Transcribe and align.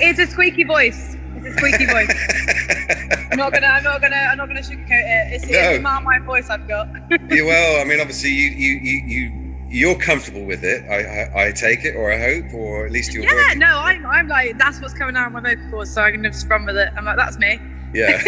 It's 0.00 0.18
a 0.18 0.26
squeaky 0.26 0.64
voice. 0.64 1.16
It's 1.36 1.46
a 1.46 1.52
squeaky 1.58 1.86
voice. 1.86 2.08
I'm 3.30 3.38
not 3.38 3.52
gonna. 3.52 3.66
I'm 3.66 3.82
not 3.82 4.00
gonna. 4.00 4.16
I'm 4.16 4.38
not 4.38 4.48
gonna 4.48 4.60
sugarcoat 4.60 4.90
it. 4.90 5.32
It's, 5.34 5.50
No. 5.50 5.58
it's 5.58 5.82
not 5.82 6.02
my 6.02 6.18
voice 6.18 6.50
I've 6.50 6.68
got. 6.68 6.88
yeah, 7.10 7.42
well, 7.44 7.80
I 7.80 7.84
mean, 7.84 8.00
obviously, 8.00 8.30
you 8.30 8.50
you 8.50 8.72
you. 8.82 9.02
you 9.06 9.40
you're 9.70 9.96
comfortable 9.98 10.44
with 10.44 10.62
it, 10.62 10.84
I, 10.88 11.24
I, 11.24 11.46
I 11.48 11.52
take 11.52 11.84
it, 11.84 11.96
or 11.96 12.12
I 12.12 12.16
hope, 12.16 12.54
or 12.54 12.86
at 12.86 12.92
least 12.92 13.12
you're 13.12 13.24
yeah. 13.24 13.34
working. 13.34 13.58
No, 13.58 13.80
I'm. 13.80 14.06
I'm 14.06 14.28
like 14.28 14.56
that's 14.56 14.80
what's 14.80 14.94
coming 14.94 15.16
out 15.16 15.26
of 15.26 15.32
my 15.32 15.40
vocal 15.40 15.68
cords, 15.70 15.92
so 15.92 16.02
I'm 16.02 16.14
gonna 16.14 16.30
just 16.30 16.48
run 16.48 16.64
with 16.64 16.76
it. 16.76 16.92
I'm 16.96 17.04
like 17.04 17.16
that's 17.16 17.38
me. 17.38 17.58
Yeah. 17.92 18.22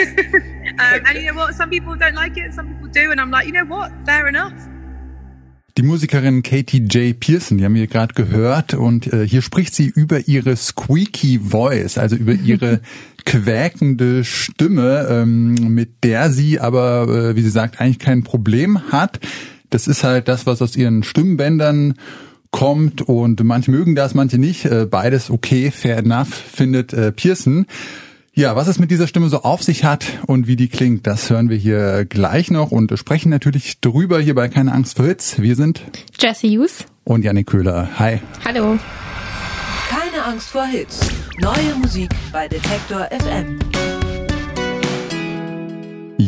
um, 0.79 1.03
and 1.07 1.19
you 1.19 1.27
know 1.27 1.35
what? 1.35 1.55
Some 1.55 1.71
people 1.71 1.95
don't 1.95 2.15
like 2.15 2.37
it. 2.37 2.53
Some 2.53 2.69
people 2.75 2.89
do, 2.89 3.13
and 3.13 3.21
I'm 3.21 3.31
like, 3.31 3.47
you 3.47 3.53
know 3.53 3.65
what? 3.65 3.93
Fair 4.05 4.27
enough. 4.27 4.55
Die 5.79 5.83
Musikerin 5.83 6.43
Katie 6.43 6.79
J. 6.79 7.21
Pearson, 7.21 7.59
die 7.59 7.65
haben 7.67 7.75
wir 7.75 7.87
gerade 7.87 8.15
gehört 8.15 8.73
und 8.73 9.13
äh, 9.13 9.29
hier 9.29 9.43
spricht 9.43 9.75
sie 9.75 9.85
über 9.87 10.27
ihre 10.27 10.57
squeaky 10.57 11.39
voice, 11.39 11.99
also 11.99 12.17
über 12.17 12.33
ihre 12.45 12.81
quäkende 13.27 14.25
Stimme, 14.25 15.07
ähm, 15.11 15.53
mit 15.75 16.03
der 16.03 16.31
sie 16.31 16.61
aber, 16.61 17.09
äh, 17.09 17.37
wie 17.37 17.43
sie 17.43 17.51
sagt, 17.51 17.79
eigentlich 17.79 17.99
kein 17.99 18.23
Problem 18.23 18.91
hat. 18.91 19.21
Das 19.69 19.87
ist 19.87 20.03
halt 20.03 20.29
das, 20.29 20.47
was 20.47 20.63
aus 20.63 20.77
ihren 20.77 21.03
Stimmbändern 21.03 21.95
kommt 22.51 23.03
und 23.03 23.45
manche 23.45 23.71
mögen 23.71 23.95
das, 23.95 24.15
manche 24.15 24.39
nicht. 24.39 24.65
Äh, 24.65 24.87
beides 24.91 25.29
okay, 25.29 25.71
fair 25.71 25.99
enough, 25.99 26.33
findet 26.33 26.95
äh, 26.95 27.13
Pearson. 27.13 27.67
Ja, 28.39 28.55
was 28.55 28.69
es 28.69 28.79
mit 28.79 28.91
dieser 28.91 29.07
Stimme 29.07 29.31
so 29.31 29.45
auf 29.45 29.63
sich 29.63 29.83
hat 29.85 30.05
und 30.27 30.47
wie 30.47 30.57
die 30.57 30.69
klingt, 30.69 31.07
das 31.07 31.31
hören 31.31 31.49
wir 31.49 31.57
hier 31.57 32.05
gleich 32.05 32.51
noch 32.51 32.71
und 32.71 32.93
sprechen 32.99 33.31
natürlich 33.31 33.81
drüber 33.81 34.21
hier 34.21 34.35
bei 34.35 34.49
Keine 34.49 34.73
Angst 34.73 34.99
vor 34.99 35.07
Hits. 35.07 35.41
Wir 35.41 35.57
sind 35.57 35.81
Jesse 36.21 36.47
Hughes. 36.47 36.85
und 37.05 37.25
Janik 37.25 37.47
Köhler. 37.47 37.89
Hi. 37.99 38.21
Hallo. 38.45 38.79
Keine 39.89 40.23
Angst 40.23 40.51
vor 40.51 40.67
Hits. 40.67 41.01
Neue 41.41 41.77
Musik 41.81 42.11
bei 42.31 42.47
Detektor 42.47 43.09
FM. 43.11 43.59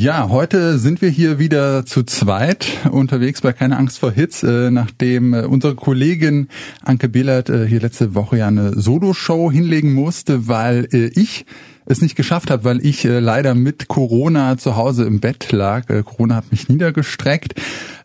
Ja, 0.00 0.28
heute 0.28 0.78
sind 0.78 1.02
wir 1.02 1.08
hier 1.08 1.40
wieder 1.40 1.84
zu 1.84 2.04
zweit 2.04 2.68
unterwegs 2.88 3.40
bei 3.40 3.52
Keine 3.52 3.76
Angst 3.76 3.98
vor 3.98 4.12
Hits, 4.12 4.44
äh, 4.44 4.70
nachdem 4.70 5.34
äh, 5.34 5.42
unsere 5.42 5.74
Kollegin 5.74 6.46
Anke 6.84 7.08
Behlert 7.08 7.50
äh, 7.50 7.66
hier 7.66 7.80
letzte 7.80 8.14
Woche 8.14 8.38
ja 8.38 8.46
eine 8.46 8.78
Solo-Show 8.78 9.50
hinlegen 9.50 9.94
musste, 9.94 10.46
weil 10.46 10.86
ich 10.92 11.46
es 11.84 12.00
nicht 12.00 12.14
geschafft 12.14 12.52
habe, 12.52 12.62
weil 12.62 12.86
ich 12.86 13.02
leider 13.02 13.56
mit 13.56 13.88
Corona 13.88 14.56
zu 14.56 14.76
Hause 14.76 15.04
im 15.04 15.18
Bett 15.18 15.50
lag. 15.50 15.86
Corona 16.04 16.36
hat 16.36 16.52
mich 16.52 16.68
niedergestreckt. 16.68 17.54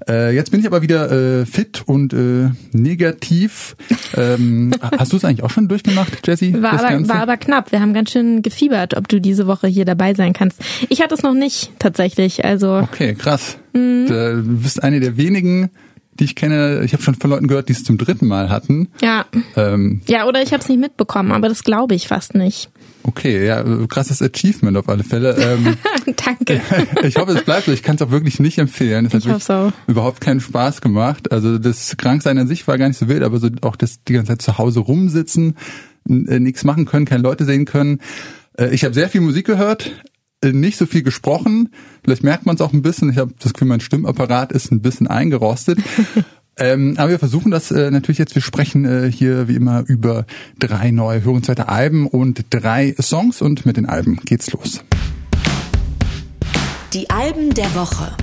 Äh, 0.09 0.35
jetzt 0.35 0.51
bin 0.51 0.59
ich 0.59 0.65
aber 0.67 0.81
wieder 0.81 1.11
äh, 1.41 1.45
fit 1.45 1.83
und 1.85 2.13
äh, 2.13 2.49
negativ. 2.71 3.75
Ähm, 4.15 4.71
hast 4.99 5.11
du 5.11 5.17
es 5.17 5.25
eigentlich 5.25 5.41
auch 5.43 5.49
schon 5.49 5.67
durchgemacht, 5.67 6.27
Jessie? 6.27 6.53
War 6.61 6.73
aber, 6.73 6.89
Ganze? 6.89 7.09
war 7.09 7.21
aber 7.21 7.35
knapp. 7.35 7.71
Wir 7.71 7.81
haben 7.81 7.95
ganz 7.95 8.11
schön 8.11 8.43
gefiebert, 8.43 8.95
ob 8.95 9.07
du 9.07 9.19
diese 9.19 9.47
Woche 9.47 9.65
hier 9.65 9.85
dabei 9.85 10.13
sein 10.13 10.33
kannst. 10.33 10.61
Ich 10.89 11.01
hatte 11.01 11.15
es 11.15 11.23
noch 11.23 11.33
nicht 11.33 11.71
tatsächlich. 11.79 12.45
Also 12.45 12.75
Okay, 12.77 13.15
krass. 13.15 13.57
Da- 13.73 13.79
Du 13.79 14.43
bist 14.43 14.83
eine 14.83 14.99
der 14.99 15.17
wenigen, 15.17 15.71
die 16.19 16.25
ich 16.25 16.35
kenne. 16.35 16.83
Ich 16.85 16.93
habe 16.93 17.01
schon 17.01 17.15
von 17.15 17.31
Leuten 17.31 17.47
gehört, 17.47 17.69
die 17.69 17.73
es 17.73 17.83
zum 17.83 17.97
dritten 17.97 18.27
Mal 18.27 18.49
hatten. 18.49 18.89
ja, 19.01 19.25
Ähm, 19.55 20.01
ja, 20.07 20.27
oder 20.27 20.43
ich 20.43 20.51
habe 20.53 20.61
es 20.61 20.69
nicht 20.69 20.79
mitbekommen, 20.79 21.31
aber 21.31 21.49
das 21.49 21.63
glaube 21.63 21.95
ich 21.95 22.07
fast 22.07 22.35
nicht. 22.35 22.69
Okay, 23.03 23.45
ja, 23.45 23.63
krasses 23.87 24.21
Achievement 24.21 24.77
auf 24.77 24.89
alle 24.89 25.03
Fälle. 25.03 25.35
Ähm, 25.37 25.77
Danke. 26.25 26.61
ich 27.03 27.15
hoffe, 27.17 27.33
es 27.33 27.43
bleibt 27.43 27.65
so. 27.65 27.71
Ich 27.71 27.83
kann 27.83 27.95
es 27.95 28.01
auch 28.01 28.11
wirklich 28.11 28.39
nicht 28.39 28.57
empfehlen. 28.57 29.05
Es 29.05 29.13
hat 29.13 29.25
wirklich 29.25 29.43
so. 29.43 29.71
überhaupt 29.87 30.21
keinen 30.21 30.39
Spaß 30.39 30.81
gemacht. 30.81 31.31
Also 31.31 31.57
das 31.57 31.95
Kranksein 31.97 32.37
an 32.37 32.47
sich 32.47 32.67
war 32.67 32.77
gar 32.77 32.87
nicht 32.87 32.97
so 32.97 33.07
wild, 33.07 33.23
aber 33.23 33.39
so 33.39 33.49
auch 33.61 33.75
das 33.75 34.03
die 34.03 34.13
ganze 34.13 34.29
Zeit 34.29 34.41
zu 34.41 34.57
Hause 34.57 34.79
rumsitzen, 34.79 35.57
äh, 36.09 36.39
nichts 36.39 36.63
machen 36.63 36.85
können, 36.85 37.05
keine 37.05 37.23
Leute 37.23 37.45
sehen 37.45 37.65
können. 37.65 37.99
Äh, 38.57 38.73
ich 38.73 38.83
habe 38.83 38.93
sehr 38.93 39.09
viel 39.09 39.21
Musik 39.21 39.45
gehört, 39.45 39.91
äh, 40.41 40.51
nicht 40.51 40.77
so 40.77 40.85
viel 40.85 41.03
gesprochen. 41.03 41.69
Vielleicht 42.03 42.23
merkt 42.23 42.45
man 42.45 42.55
es 42.55 42.61
auch 42.61 42.73
ein 42.73 42.81
bisschen. 42.81 43.09
Ich 43.09 43.17
habe 43.17 43.33
das 43.39 43.53
Gefühl, 43.53 43.67
mein 43.67 43.80
Stimmapparat 43.80 44.52
ist 44.52 44.71
ein 44.71 44.81
bisschen 44.81 45.08
eingerostet. 45.08 45.80
Ähm, 46.58 46.95
aber 46.97 47.09
wir 47.09 47.19
versuchen 47.19 47.52
das 47.52 47.71
äh, 47.71 47.89
natürlich 47.89 48.19
jetzt. 48.19 48.36
Wir 48.36 48.41
sprechen 48.41 48.86
äh, 48.86 49.11
hier 49.11 49.47
wie 49.47 49.55
immer 49.55 49.83
über 49.87 50.25
drei 50.59 50.91
neue 50.91 51.23
hörenswerte 51.23 51.67
Alben 51.67 52.08
und 52.08 52.45
drei 52.49 52.95
Songs 53.02 53.41
und 53.41 53.65
mit 53.65 53.77
den 53.77 53.87
Alben 53.87 54.17
geht's 54.25 54.52
los. 54.52 54.83
Die 56.93 57.09
Alben 57.09 57.53
der 57.55 57.73
Woche. 57.73 58.15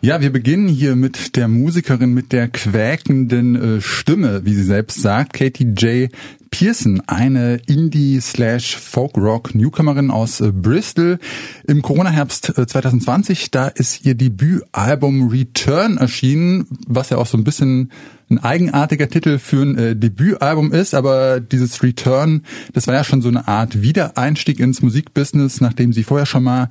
Ja, 0.00 0.20
wir 0.20 0.30
beginnen 0.30 0.68
hier 0.68 0.94
mit 0.94 1.34
der 1.34 1.48
Musikerin 1.48 2.14
mit 2.14 2.30
der 2.30 2.46
quäkenden 2.46 3.78
äh, 3.78 3.80
Stimme, 3.80 4.44
wie 4.44 4.54
sie 4.54 4.62
selbst 4.62 5.02
sagt, 5.02 5.32
Katie 5.32 5.64
J. 5.64 6.12
Pearson, 6.50 7.02
eine 7.06 7.60
Indie-Slash-Folk-Rock-Newcomerin 7.66 10.10
aus 10.10 10.40
äh, 10.40 10.50
Bristol. 10.52 11.18
Im 11.66 11.82
Corona-Herbst 11.82 12.58
äh, 12.58 12.66
2020, 12.66 13.50
da 13.50 13.68
ist 13.68 14.04
ihr 14.04 14.14
Debütalbum 14.14 15.28
Return 15.28 15.98
erschienen, 15.98 16.66
was 16.86 17.10
ja 17.10 17.18
auch 17.18 17.26
so 17.26 17.38
ein 17.38 17.44
bisschen 17.44 17.92
ein 18.30 18.38
eigenartiger 18.38 19.08
Titel 19.08 19.38
für 19.38 19.62
ein 19.62 19.78
äh, 19.78 19.96
Debütalbum 19.96 20.72
ist, 20.72 20.94
aber 20.94 21.40
dieses 21.40 21.82
Return, 21.82 22.42
das 22.74 22.86
war 22.86 22.94
ja 22.94 23.04
schon 23.04 23.22
so 23.22 23.28
eine 23.28 23.48
Art 23.48 23.80
Wiedereinstieg 23.80 24.60
ins 24.60 24.82
Musikbusiness, 24.82 25.60
nachdem 25.60 25.92
sie 25.92 26.04
vorher 26.04 26.26
schon 26.26 26.44
mal 26.44 26.68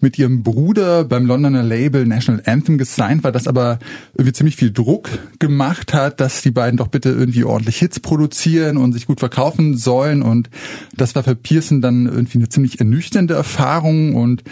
mit 0.00 0.18
ihrem 0.18 0.42
Bruder 0.42 1.04
beim 1.04 1.26
Londoner 1.26 1.62
Label 1.62 2.06
National 2.06 2.42
Anthem 2.46 2.78
gesigned 2.78 3.24
war, 3.24 3.32
das 3.32 3.48
aber 3.48 3.78
irgendwie 4.14 4.32
ziemlich 4.32 4.56
viel 4.56 4.70
Druck 4.70 5.08
gemacht 5.40 5.92
hat, 5.94 6.20
dass 6.20 6.42
die 6.42 6.52
beiden 6.52 6.76
doch 6.76 6.88
bitte 6.88 7.10
irgendwie 7.10 7.44
ordentlich 7.44 7.78
Hits 7.78 7.98
produzieren 7.98 8.76
und 8.76 8.92
sich 8.92 9.06
gut 9.06 9.18
verkaufen 9.18 9.76
sollen 9.76 10.22
und 10.22 10.48
das 10.96 11.14
war 11.16 11.24
für 11.24 11.34
Pearson 11.34 11.80
dann 11.80 12.06
irgendwie 12.06 12.38
eine 12.38 12.48
ziemlich 12.48 12.78
ernüchternde 12.78 13.34
Erfahrung 13.34 14.14
und 14.14 14.44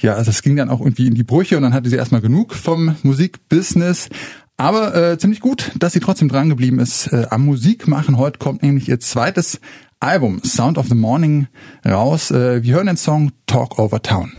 ja, 0.00 0.14
also 0.14 0.30
es 0.30 0.42
ging 0.42 0.56
dann 0.56 0.70
auch 0.70 0.80
irgendwie 0.80 1.06
in 1.06 1.14
die 1.14 1.24
Brüche 1.24 1.56
und 1.56 1.64
dann 1.64 1.74
hatte 1.74 1.90
sie 1.90 1.96
erstmal 1.96 2.20
genug 2.20 2.54
vom 2.54 2.96
Musikbusiness. 3.02 4.08
Aber 4.60 4.94
äh, 4.94 5.18
ziemlich 5.18 5.40
gut, 5.40 5.70
dass 5.78 5.92
sie 5.92 6.00
trotzdem 6.00 6.28
dran 6.28 6.48
geblieben 6.48 6.80
ist 6.80 7.12
äh, 7.12 7.26
am 7.30 7.44
Musikmachen. 7.44 8.18
Heute 8.18 8.38
kommt 8.38 8.64
nämlich 8.64 8.88
ihr 8.88 8.98
zweites 8.98 9.60
Album 10.00 10.42
Sound 10.44 10.78
of 10.78 10.88
the 10.88 10.96
Morning 10.96 11.46
raus. 11.86 12.32
Äh, 12.32 12.64
wir 12.64 12.74
hören 12.74 12.88
den 12.88 12.96
Song 12.96 13.30
Talk 13.46 13.78
Over 13.78 14.02
Town. 14.02 14.32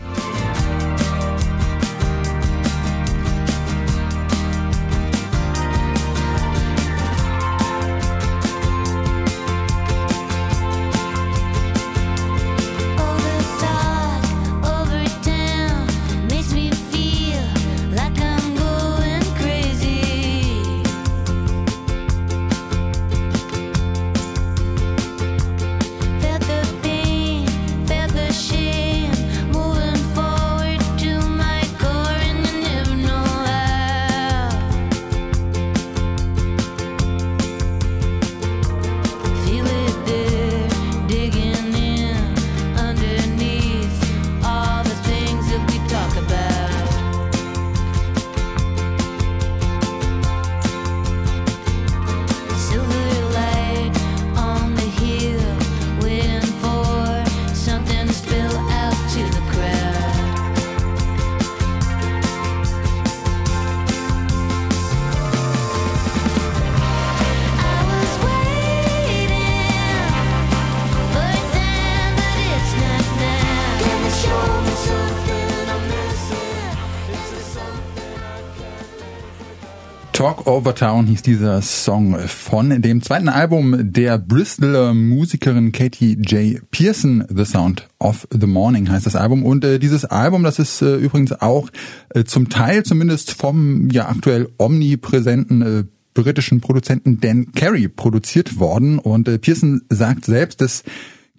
Talk 80.30 80.46
Over 80.46 80.76
Town 80.76 81.08
hieß 81.08 81.22
dieser 81.22 81.60
Song 81.60 82.16
von 82.28 82.80
dem 82.82 83.02
zweiten 83.02 83.28
Album 83.28 83.92
der 83.92 84.16
Bristoler 84.16 84.94
Musikerin 84.94 85.72
Katie 85.72 86.16
J. 86.20 86.60
Pearson, 86.70 87.24
The 87.28 87.44
Sound 87.44 87.88
of 87.98 88.28
the 88.30 88.46
Morning 88.46 88.88
heißt 88.88 89.06
das 89.06 89.16
Album. 89.16 89.44
Und 89.44 89.64
äh, 89.64 89.80
dieses 89.80 90.04
Album, 90.04 90.44
das 90.44 90.60
ist 90.60 90.82
äh, 90.82 90.94
übrigens 90.94 91.32
auch 91.32 91.68
äh, 92.10 92.22
zum 92.22 92.48
Teil 92.48 92.84
zumindest 92.84 93.32
vom 93.32 93.90
ja 93.90 94.08
aktuell 94.08 94.48
omnipräsenten 94.56 95.62
äh, 95.62 95.84
britischen 96.14 96.60
Produzenten 96.60 97.18
Dan 97.18 97.50
Carey 97.50 97.88
produziert 97.88 98.60
worden. 98.60 99.00
Und 99.00 99.26
äh, 99.26 99.36
Pearson 99.40 99.82
sagt 99.88 100.26
selbst, 100.26 100.60
dass 100.60 100.84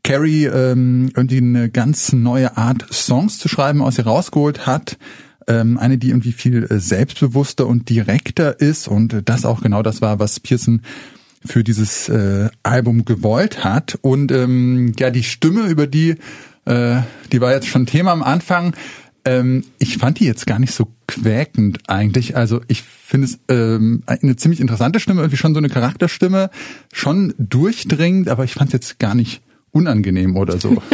Carey 0.04 0.48
ähm, 0.48 1.12
irgendwie 1.16 1.38
eine 1.38 1.70
ganz 1.70 2.12
neue 2.12 2.58
Art 2.58 2.86
Songs 2.92 3.40
zu 3.40 3.48
schreiben 3.48 3.82
aus 3.82 3.98
ihr 3.98 4.06
rausgeholt 4.06 4.66
hat. 4.68 4.98
Ähm, 5.52 5.78
eine, 5.78 5.98
die 5.98 6.10
irgendwie 6.10 6.32
viel 6.32 6.64
äh, 6.64 6.80
selbstbewusster 6.80 7.68
und 7.68 7.90
direkter 7.90 8.60
ist. 8.62 8.88
Und 8.88 9.14
äh, 9.14 9.22
das 9.24 9.46
auch 9.46 9.62
genau 9.62 9.84
das 9.84 10.02
war, 10.02 10.20
was 10.20 10.40
Pearson 10.40 10.82
für 11.44 11.64
dieses 11.64 12.08
äh, 12.08 12.50
Album 12.64 13.04
gewollt 13.04 13.64
hat. 13.64 13.98
Und 14.02 14.32
ähm, 14.32 14.94
ja, 14.98 15.10
die 15.10 15.24
Stimme, 15.24 15.68
über 15.68 15.88
die, 15.88 16.16
äh, 16.66 17.02
die 17.32 17.42
war 17.42 17.52
jetzt 17.52 17.68
schon 17.68 17.86
Thema 17.86 18.12
am 18.12 18.24
Anfang. 18.24 18.76
Ähm, 19.26 19.66
ich 19.78 19.98
fand 19.98 20.20
die 20.20 20.26
jetzt 20.26 20.48
gar 20.48 20.60
nicht 20.60 20.74
so 20.74 20.88
quäkend 21.08 21.80
eigentlich. 21.88 22.38
Also 22.38 22.62
ich 22.68 22.82
finde 22.84 23.28
es 23.28 23.40
ähm, 23.50 24.04
eine 24.06 24.36
ziemlich 24.36 24.62
interessante 24.62 25.00
Stimme, 25.00 25.22
irgendwie 25.22 25.38
schon 25.38 25.54
so 25.54 25.60
eine 25.60 25.70
Charakterstimme, 25.70 26.50
schon 26.94 27.34
durchdringend, 27.38 28.30
aber 28.30 28.46
ich 28.46 28.54
fand 28.54 28.70
es 28.70 28.74
jetzt 28.74 29.00
gar 29.00 29.16
nicht 29.16 29.42
unangenehm 29.72 30.38
oder 30.38 30.60
so. 30.60 30.82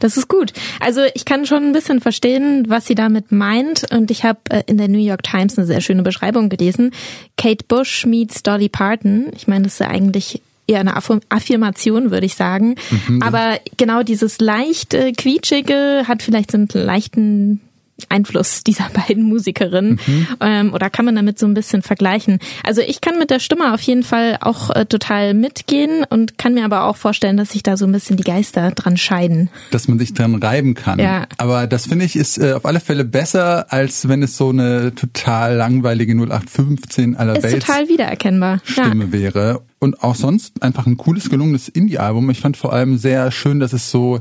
Das 0.00 0.16
ist 0.16 0.26
gut. 0.26 0.52
Also 0.80 1.02
ich 1.14 1.24
kann 1.24 1.46
schon 1.46 1.62
ein 1.62 1.72
bisschen 1.72 2.00
verstehen, 2.00 2.64
was 2.66 2.86
sie 2.86 2.96
damit 2.96 3.30
meint. 3.30 3.86
Und 3.92 4.10
ich 4.10 4.24
habe 4.24 4.40
äh, 4.50 4.62
in 4.66 4.76
der 4.76 4.88
New 4.88 4.98
York 4.98 5.22
Times 5.22 5.56
eine 5.56 5.66
sehr 5.66 5.80
schöne 5.80 6.02
Beschreibung 6.02 6.48
gelesen. 6.48 6.90
Kate 7.36 7.64
Bush 7.68 8.04
meets 8.04 8.42
Dolly 8.42 8.68
Parton. 8.68 9.28
Ich 9.36 9.46
meine, 9.46 9.64
das 9.64 9.74
ist 9.74 9.78
ja 9.78 9.88
eigentlich 9.88 10.42
eher 10.66 10.80
eine 10.80 10.96
Affirm- 10.96 11.20
Affirmation, 11.28 12.10
würde 12.10 12.26
ich 12.26 12.34
sagen. 12.34 12.74
Aber 13.20 13.60
genau 13.76 14.02
dieses 14.02 14.40
leicht 14.40 14.94
äh, 14.94 15.12
quietschige 15.12 16.02
hat 16.08 16.22
vielleicht 16.24 16.50
so 16.50 16.58
einen 16.58 16.68
leichten 16.72 17.60
Einfluss 18.08 18.64
dieser 18.64 18.88
beiden 19.06 19.24
Musikerinnen 19.24 20.00
ähm, 20.40 20.74
oder 20.74 20.90
kann 20.90 21.04
man 21.04 21.14
damit 21.16 21.38
so 21.38 21.46
ein 21.46 21.54
bisschen 21.54 21.82
vergleichen. 21.82 22.38
Also 22.64 22.80
ich 22.80 23.00
kann 23.00 23.18
mit 23.18 23.30
der 23.30 23.38
Stimme 23.38 23.72
auf 23.74 23.80
jeden 23.82 24.02
Fall 24.02 24.38
auch 24.40 24.70
äh, 24.70 24.86
total 24.86 25.34
mitgehen 25.34 26.04
und 26.08 26.38
kann 26.38 26.54
mir 26.54 26.64
aber 26.64 26.84
auch 26.84 26.96
vorstellen, 26.96 27.36
dass 27.36 27.50
sich 27.50 27.62
da 27.62 27.76
so 27.76 27.86
ein 27.86 27.92
bisschen 27.92 28.16
die 28.16 28.24
Geister 28.24 28.70
dran 28.72 28.96
scheiden. 28.96 29.50
dass 29.70 29.88
man 29.88 29.98
sich 29.98 30.14
dran 30.14 30.34
reiben 30.34 30.74
kann. 30.74 30.98
Ja. 30.98 31.26
Aber 31.38 31.66
das 31.66 31.86
finde 31.86 32.04
ich 32.04 32.16
ist 32.16 32.38
äh, 32.38 32.52
auf 32.54 32.66
alle 32.66 32.80
Fälle 32.80 33.04
besser, 33.04 33.72
als 33.72 34.08
wenn 34.08 34.22
es 34.22 34.36
so 34.36 34.50
eine 34.50 34.94
total 34.94 35.56
langweilige 35.56 36.12
0815 36.12 37.16
aller 37.16 37.36
Ist 37.36 37.42
Welt 37.42 37.66
total 37.66 37.88
wiedererkennbar. 37.88 38.60
Stimme 38.64 39.12
wäre. 39.12 39.62
Und 39.78 40.02
auch 40.02 40.14
sonst 40.14 40.62
einfach 40.62 40.86
ein 40.86 40.96
cooles, 40.96 41.28
gelungenes 41.28 41.68
Indie-Album. 41.68 42.30
Ich 42.30 42.40
fand 42.40 42.56
vor 42.56 42.72
allem 42.72 42.98
sehr 42.98 43.32
schön, 43.32 43.58
dass 43.58 43.72
es 43.72 43.90
so 43.90 44.20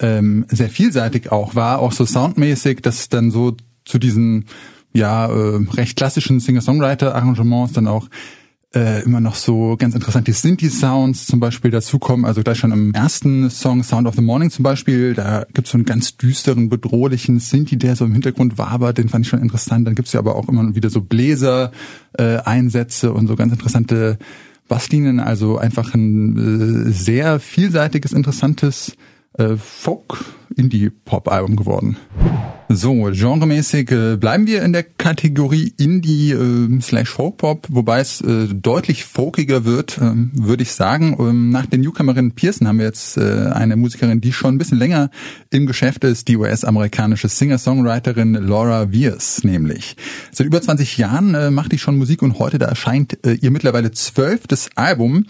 ähm, 0.00 0.44
sehr 0.48 0.68
vielseitig 0.68 1.32
auch 1.32 1.54
war, 1.54 1.78
auch 1.78 1.92
so 1.92 2.04
soundmäßig, 2.04 2.82
dass 2.82 3.00
es 3.00 3.08
dann 3.08 3.30
so 3.30 3.56
zu 3.84 3.98
diesen 3.98 4.46
ja 4.92 5.26
äh, 5.26 5.60
recht 5.72 5.96
klassischen 5.96 6.40
Singer-Songwriter-Arrangements 6.40 7.72
dann 7.72 7.88
auch 7.88 8.08
äh, 8.74 9.02
immer 9.04 9.20
noch 9.20 9.36
so 9.36 9.76
ganz 9.76 9.94
interessante 9.94 10.32
Synthi-Sounds 10.32 11.26
zum 11.26 11.38
Beispiel 11.40 11.70
dazukommen. 11.70 12.24
Also 12.24 12.42
gleich 12.42 12.56
schon 12.58 12.72
im 12.72 12.92
ersten 12.92 13.50
Song 13.50 13.84
Sound 13.84 14.08
of 14.08 14.16
the 14.16 14.22
Morning 14.22 14.50
zum 14.50 14.64
Beispiel, 14.64 15.14
da 15.14 15.46
gibt's 15.52 15.70
so 15.70 15.78
einen 15.78 15.84
ganz 15.84 16.16
düsteren, 16.16 16.68
bedrohlichen 16.68 17.38
Synthi, 17.38 17.76
der 17.76 17.94
so 17.96 18.04
im 18.04 18.12
Hintergrund 18.12 18.58
wabert, 18.58 18.98
den 18.98 19.08
fand 19.08 19.24
ich 19.26 19.30
schon 19.30 19.42
interessant. 19.42 19.86
Dann 19.86 19.94
gibt's 19.94 20.12
ja 20.12 20.18
aber 20.20 20.36
auch 20.36 20.48
immer 20.48 20.74
wieder 20.74 20.90
so 20.90 21.00
Bläser-Einsätze 21.00 23.12
und 23.12 23.28
so 23.28 23.36
ganz 23.36 23.52
interessante 23.52 24.18
Basslinien. 24.66 25.20
Also 25.20 25.58
einfach 25.58 25.94
ein 25.94 26.88
äh, 26.88 26.90
sehr 26.90 27.38
vielseitiges, 27.38 28.12
interessantes 28.12 28.96
äh, 29.38 29.56
Folk-Indie-Pop-Album 29.56 31.56
geworden. 31.56 31.96
So, 32.70 33.10
genremäßig 33.12 33.90
äh, 33.92 34.16
bleiben 34.16 34.46
wir 34.46 34.62
in 34.62 34.72
der 34.72 34.84
Kategorie 34.84 35.74
Indie 35.76 36.32
äh, 36.32 36.80
slash 36.80 37.10
Folk-Pop, 37.10 37.66
wobei 37.70 38.00
es 38.00 38.22
äh, 38.22 38.48
deutlich 38.48 39.04
folkiger 39.04 39.64
wird, 39.64 39.98
ähm, 39.98 40.30
würde 40.34 40.62
ich 40.62 40.72
sagen. 40.72 41.16
Ähm, 41.20 41.50
nach 41.50 41.66
der 41.66 41.78
Newcomerin 41.78 42.32
Pearson 42.32 42.66
haben 42.66 42.78
wir 42.78 42.86
jetzt 42.86 43.18
äh, 43.18 43.50
eine 43.52 43.76
Musikerin, 43.76 44.20
die 44.20 44.32
schon 44.32 44.54
ein 44.54 44.58
bisschen 44.58 44.78
länger 44.78 45.10
im 45.50 45.66
Geschäft 45.66 46.04
ist, 46.04 46.28
die 46.28 46.36
US-amerikanische 46.36 47.28
Singer-Songwriterin 47.28 48.34
Laura 48.34 48.92
Viers 48.92 49.44
nämlich. 49.44 49.96
Seit 50.32 50.46
über 50.46 50.62
20 50.62 50.96
Jahren 50.96 51.34
äh, 51.34 51.50
macht 51.50 51.72
die 51.72 51.78
schon 51.78 51.98
Musik 51.98 52.22
und 52.22 52.38
heute 52.38 52.58
da 52.58 52.66
erscheint 52.66 53.24
äh, 53.26 53.34
ihr 53.34 53.50
mittlerweile 53.50 53.92
zwölftes 53.92 54.70
Album. 54.74 55.26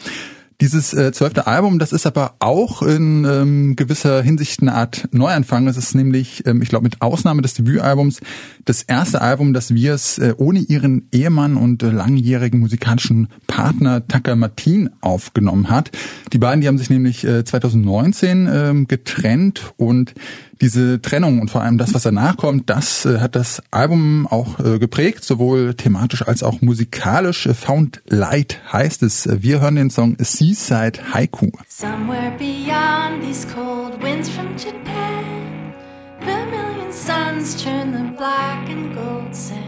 Dieses 0.60 0.94
äh, 0.94 1.12
zwölfte 1.12 1.46
Album, 1.48 1.78
das 1.78 1.92
ist 1.92 2.06
aber 2.06 2.36
auch 2.38 2.82
in 2.82 3.24
ähm, 3.24 3.76
gewisser 3.76 4.22
Hinsicht 4.22 4.62
eine 4.62 4.74
Art 4.74 5.08
Neuanfang. 5.10 5.66
Es 5.66 5.76
ist 5.76 5.94
nämlich, 5.94 6.46
ähm, 6.46 6.62
ich 6.62 6.68
glaube, 6.68 6.84
mit 6.84 7.02
Ausnahme 7.02 7.42
des 7.42 7.54
Debütalbums 7.54 8.20
das 8.64 8.82
erste 8.82 9.20
Album, 9.20 9.52
das 9.52 9.74
wir 9.74 9.94
es 9.94 10.18
äh, 10.18 10.32
ohne 10.36 10.60
ihren 10.60 11.08
Ehemann 11.12 11.56
und 11.56 11.82
äh, 11.82 11.90
langjährigen 11.90 12.60
musikalischen 12.60 13.28
Partner 13.48 14.06
Tucker 14.06 14.36
Martin 14.36 14.90
aufgenommen 15.00 15.70
hat. 15.70 15.90
Die 16.32 16.38
beiden, 16.38 16.60
die 16.60 16.68
haben 16.68 16.78
sich 16.78 16.90
nämlich 16.90 17.24
äh, 17.24 17.44
2019 17.44 18.48
ähm, 18.50 18.88
getrennt 18.88 19.72
und 19.76 20.14
diese 20.60 21.00
Trennung 21.02 21.40
und 21.40 21.50
vor 21.50 21.62
allem 21.62 21.78
das, 21.78 21.94
was 21.94 22.02
danach 22.02 22.36
kommt, 22.36 22.70
das 22.70 23.04
äh, 23.04 23.20
hat 23.20 23.34
das 23.36 23.62
Album 23.70 24.26
auch 24.28 24.58
äh, 24.60 24.78
geprägt, 24.78 25.24
sowohl 25.24 25.74
thematisch 25.74 26.26
als 26.26 26.42
auch 26.42 26.60
musikalisch. 26.60 27.46
Äh, 27.46 27.54
Found 27.54 28.02
Light 28.08 28.60
heißt 28.72 29.02
es. 29.02 29.26
Äh, 29.26 29.42
Wir 29.42 29.60
hören 29.60 29.76
den 29.76 29.90
Song 29.90 30.16
Seaside 30.18 31.00
Haiku. 31.12 31.50
Somewhere 31.68 32.32
beyond 32.38 33.22
these 33.22 33.46
cold 33.46 34.02
winds 34.02 34.28
from 34.28 34.48
Japan, 34.56 35.72
vermilion 36.20 36.92
suns 36.92 37.62
turn 37.62 37.92
the 37.92 38.16
black 38.16 38.68
and 38.68 38.94
gold 38.94 39.34
sand. 39.34 39.60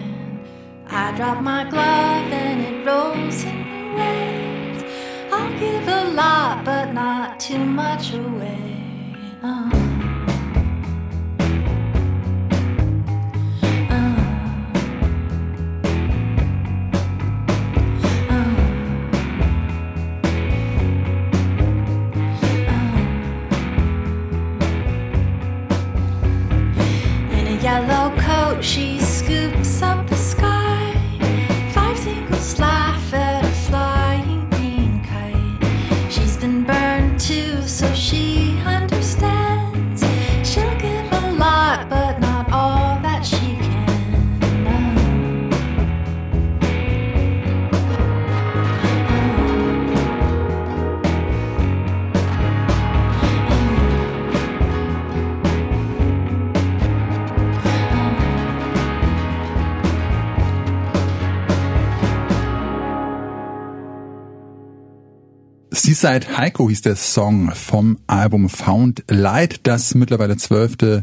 I 0.88 1.12
drop 1.16 1.42
my 1.42 1.64
glove 1.68 2.32
and 2.32 2.62
it 2.62 2.86
rolls 2.86 3.42
in 3.44 3.64
the 3.64 3.96
waves. 3.98 4.84
I'll 5.32 5.58
give 5.58 5.88
a 5.88 6.04
lot, 6.14 6.64
but 6.64 6.92
not 6.94 7.40
too 7.40 7.58
much 7.58 8.14
away. 8.14 9.14
Uh. 9.42 9.85
Seaside 65.96 66.36
Heiko 66.36 66.68
hieß 66.68 66.82
der 66.82 66.94
Song 66.94 67.52
vom 67.54 67.96
Album 68.06 68.50
Found 68.50 69.04
Light, 69.08 69.60
das 69.62 69.94
mittlerweile 69.94 70.36
zwölfte 70.36 71.02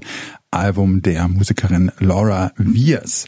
Album 0.52 1.02
der 1.02 1.28
Musikerin 1.28 1.92
Laura 1.98 2.52
Viers. 2.58 3.26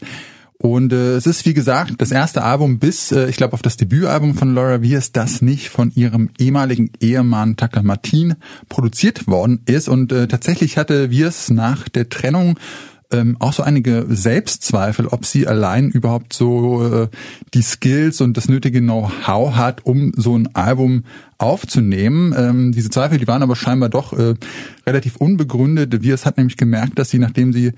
Und 0.58 0.92
äh, 0.92 1.16
es 1.16 1.26
ist, 1.26 1.44
wie 1.44 1.54
gesagt, 1.54 1.94
das 1.98 2.12
erste 2.12 2.44
Album 2.44 2.78
bis, 2.78 3.10
äh, 3.10 3.28
ich 3.28 3.36
glaube, 3.36 3.54
auf 3.54 3.62
das 3.62 3.76
Debütalbum 3.76 4.36
von 4.36 4.54
Laura 4.54 4.82
Viers, 4.82 5.10
das 5.10 5.42
nicht 5.42 5.68
von 5.68 5.90
ihrem 5.96 6.30
ehemaligen 6.38 6.92
Ehemann 7.00 7.56
Tucker 7.56 7.82
Martin 7.82 8.36
produziert 8.68 9.26
worden 9.26 9.62
ist. 9.66 9.88
Und 9.88 10.12
äh, 10.12 10.28
tatsächlich 10.28 10.78
hatte 10.78 11.10
Viers 11.10 11.50
nach 11.50 11.88
der 11.88 12.08
Trennung 12.08 12.60
ähm, 13.12 13.36
auch 13.38 13.52
so 13.52 13.62
einige 13.62 14.06
Selbstzweifel, 14.08 15.06
ob 15.06 15.24
sie 15.24 15.46
allein 15.46 15.90
überhaupt 15.90 16.32
so 16.32 17.02
äh, 17.04 17.08
die 17.54 17.62
Skills 17.62 18.20
und 18.20 18.36
das 18.36 18.48
nötige 18.48 18.80
Know-how 18.80 19.54
hat, 19.54 19.86
um 19.86 20.12
so 20.16 20.36
ein 20.36 20.54
Album 20.54 21.04
aufzunehmen. 21.38 22.34
Ähm, 22.36 22.72
diese 22.72 22.90
Zweifel, 22.90 23.18
die 23.18 23.28
waren 23.28 23.42
aber 23.42 23.56
scheinbar 23.56 23.88
doch 23.88 24.12
äh, 24.12 24.34
relativ 24.86 25.16
unbegründet. 25.16 26.02
Viers 26.02 26.26
hat 26.26 26.36
nämlich 26.36 26.56
gemerkt, 26.56 26.98
dass 26.98 27.10
sie, 27.10 27.18
nachdem 27.18 27.52
sie 27.52 27.72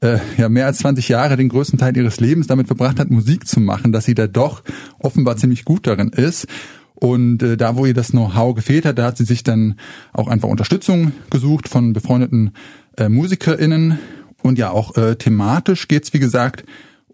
äh, 0.00 0.18
ja 0.36 0.48
mehr 0.48 0.66
als 0.66 0.78
20 0.78 1.08
Jahre 1.08 1.36
den 1.36 1.48
größten 1.48 1.78
Teil 1.78 1.96
ihres 1.96 2.20
Lebens 2.20 2.46
damit 2.46 2.66
verbracht 2.66 3.00
hat, 3.00 3.10
Musik 3.10 3.48
zu 3.48 3.60
machen, 3.60 3.92
dass 3.92 4.04
sie 4.04 4.14
da 4.14 4.26
doch 4.26 4.62
offenbar 4.98 5.36
ziemlich 5.36 5.64
gut 5.64 5.86
darin 5.86 6.10
ist. 6.10 6.46
Und 6.94 7.42
äh, 7.42 7.56
da, 7.56 7.76
wo 7.76 7.86
ihr 7.86 7.94
das 7.94 8.08
Know-how 8.08 8.54
gefehlt 8.54 8.84
hat, 8.84 8.98
da 8.98 9.04
hat 9.04 9.16
sie 9.16 9.24
sich 9.24 9.44
dann 9.44 9.76
auch 10.12 10.28
einfach 10.28 10.48
Unterstützung 10.48 11.12
gesucht 11.30 11.68
von 11.68 11.92
befreundeten 11.92 12.52
äh, 12.96 13.08
MusikerInnen. 13.08 13.98
Und 14.42 14.58
ja, 14.58 14.70
auch 14.70 14.96
äh, 14.96 15.16
thematisch 15.16 15.88
geht's 15.88 16.12
wie 16.12 16.18
gesagt, 16.18 16.64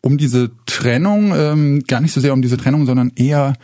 um 0.00 0.18
diese 0.18 0.50
Trennung, 0.66 1.32
ähm, 1.34 1.82
gar 1.86 2.00
nicht 2.00 2.12
so 2.12 2.20
sehr 2.20 2.34
um 2.34 2.42
diese 2.42 2.58
Trennung, 2.58 2.84
sondern 2.84 3.12
eher 3.16 3.54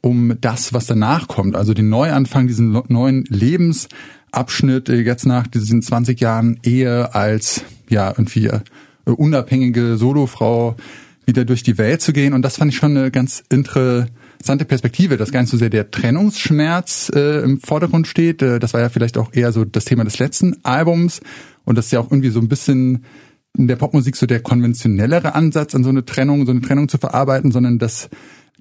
um 0.00 0.34
das, 0.40 0.72
was 0.74 0.86
danach 0.86 1.28
kommt. 1.28 1.56
Also 1.56 1.74
den 1.74 1.88
Neuanfang, 1.88 2.46
diesen 2.46 2.82
neuen 2.88 3.24
Lebensabschnitt 3.24 4.88
äh, 4.88 5.00
jetzt 5.00 5.26
nach 5.26 5.46
diesen 5.46 5.82
20 5.82 6.20
Jahren 6.20 6.60
Ehe 6.62 7.14
als 7.14 7.64
ja 7.88 8.10
irgendwie 8.10 8.46
äh, 8.46 8.60
unabhängige 9.06 9.96
Solofrau 9.96 10.76
wieder 11.24 11.44
durch 11.44 11.62
die 11.62 11.78
Welt 11.78 12.02
zu 12.02 12.12
gehen. 12.12 12.32
Und 12.32 12.42
das 12.42 12.56
fand 12.56 12.72
ich 12.72 12.78
schon 12.78 12.96
eine 12.96 13.10
ganz 13.10 13.42
interessante 13.48 14.64
Perspektive, 14.66 15.16
dass 15.16 15.32
gar 15.32 15.40
nicht 15.40 15.50
so 15.50 15.56
sehr 15.56 15.70
der 15.70 15.90
Trennungsschmerz 15.90 17.10
äh, 17.14 17.42
im 17.42 17.60
Vordergrund 17.60 18.06
steht. 18.06 18.42
Äh, 18.42 18.58
das 18.58 18.74
war 18.74 18.80
ja 18.80 18.88
vielleicht 18.88 19.18
auch 19.18 19.32
eher 19.32 19.52
so 19.52 19.64
das 19.64 19.84
Thema 19.84 20.04
des 20.04 20.18
letzten 20.18 20.56
Albums. 20.64 21.20
Und 21.68 21.76
das 21.76 21.86
ist 21.86 21.92
ja 21.92 22.00
auch 22.00 22.10
irgendwie 22.10 22.30
so 22.30 22.40
ein 22.40 22.48
bisschen 22.48 23.04
in 23.58 23.68
der 23.68 23.76
Popmusik 23.76 24.16
so 24.16 24.24
der 24.24 24.40
konventionellere 24.40 25.34
Ansatz, 25.34 25.74
an 25.74 25.84
so 25.84 25.90
eine 25.90 26.06
Trennung, 26.06 26.46
so 26.46 26.50
eine 26.50 26.62
Trennung 26.62 26.88
zu 26.88 26.96
verarbeiten, 26.96 27.52
sondern 27.52 27.78
dass 27.78 28.08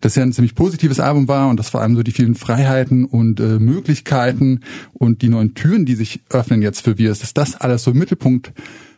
das 0.02 0.16
ja 0.16 0.24
ein 0.24 0.34
ziemlich 0.34 0.56
positives 0.56 1.00
Album 1.00 1.30
war 1.30 1.48
und 1.48 1.58
das 1.58 1.70
vor 1.70 1.82
allem 1.82 1.96
so 1.96 2.04
die 2.04 2.12
vielen 2.12 2.36
Freiheiten 2.36 3.06
und 3.06 3.40
äh, 3.40 3.60
Möglichkeiten 3.60 4.60
und 4.92 5.22
die 5.22 5.30
neuen 5.30 5.54
Türen, 5.54 5.86
die 5.86 5.96
sich 5.96 6.20
öffnen 6.30 6.62
jetzt 6.62 6.82
für 6.82 6.98
wir, 6.98 7.08
dass 7.10 7.34
das 7.34 7.56
alles 7.56 7.86
so 7.86 7.92
im 7.92 7.98
Mittelpunkt 7.98 8.52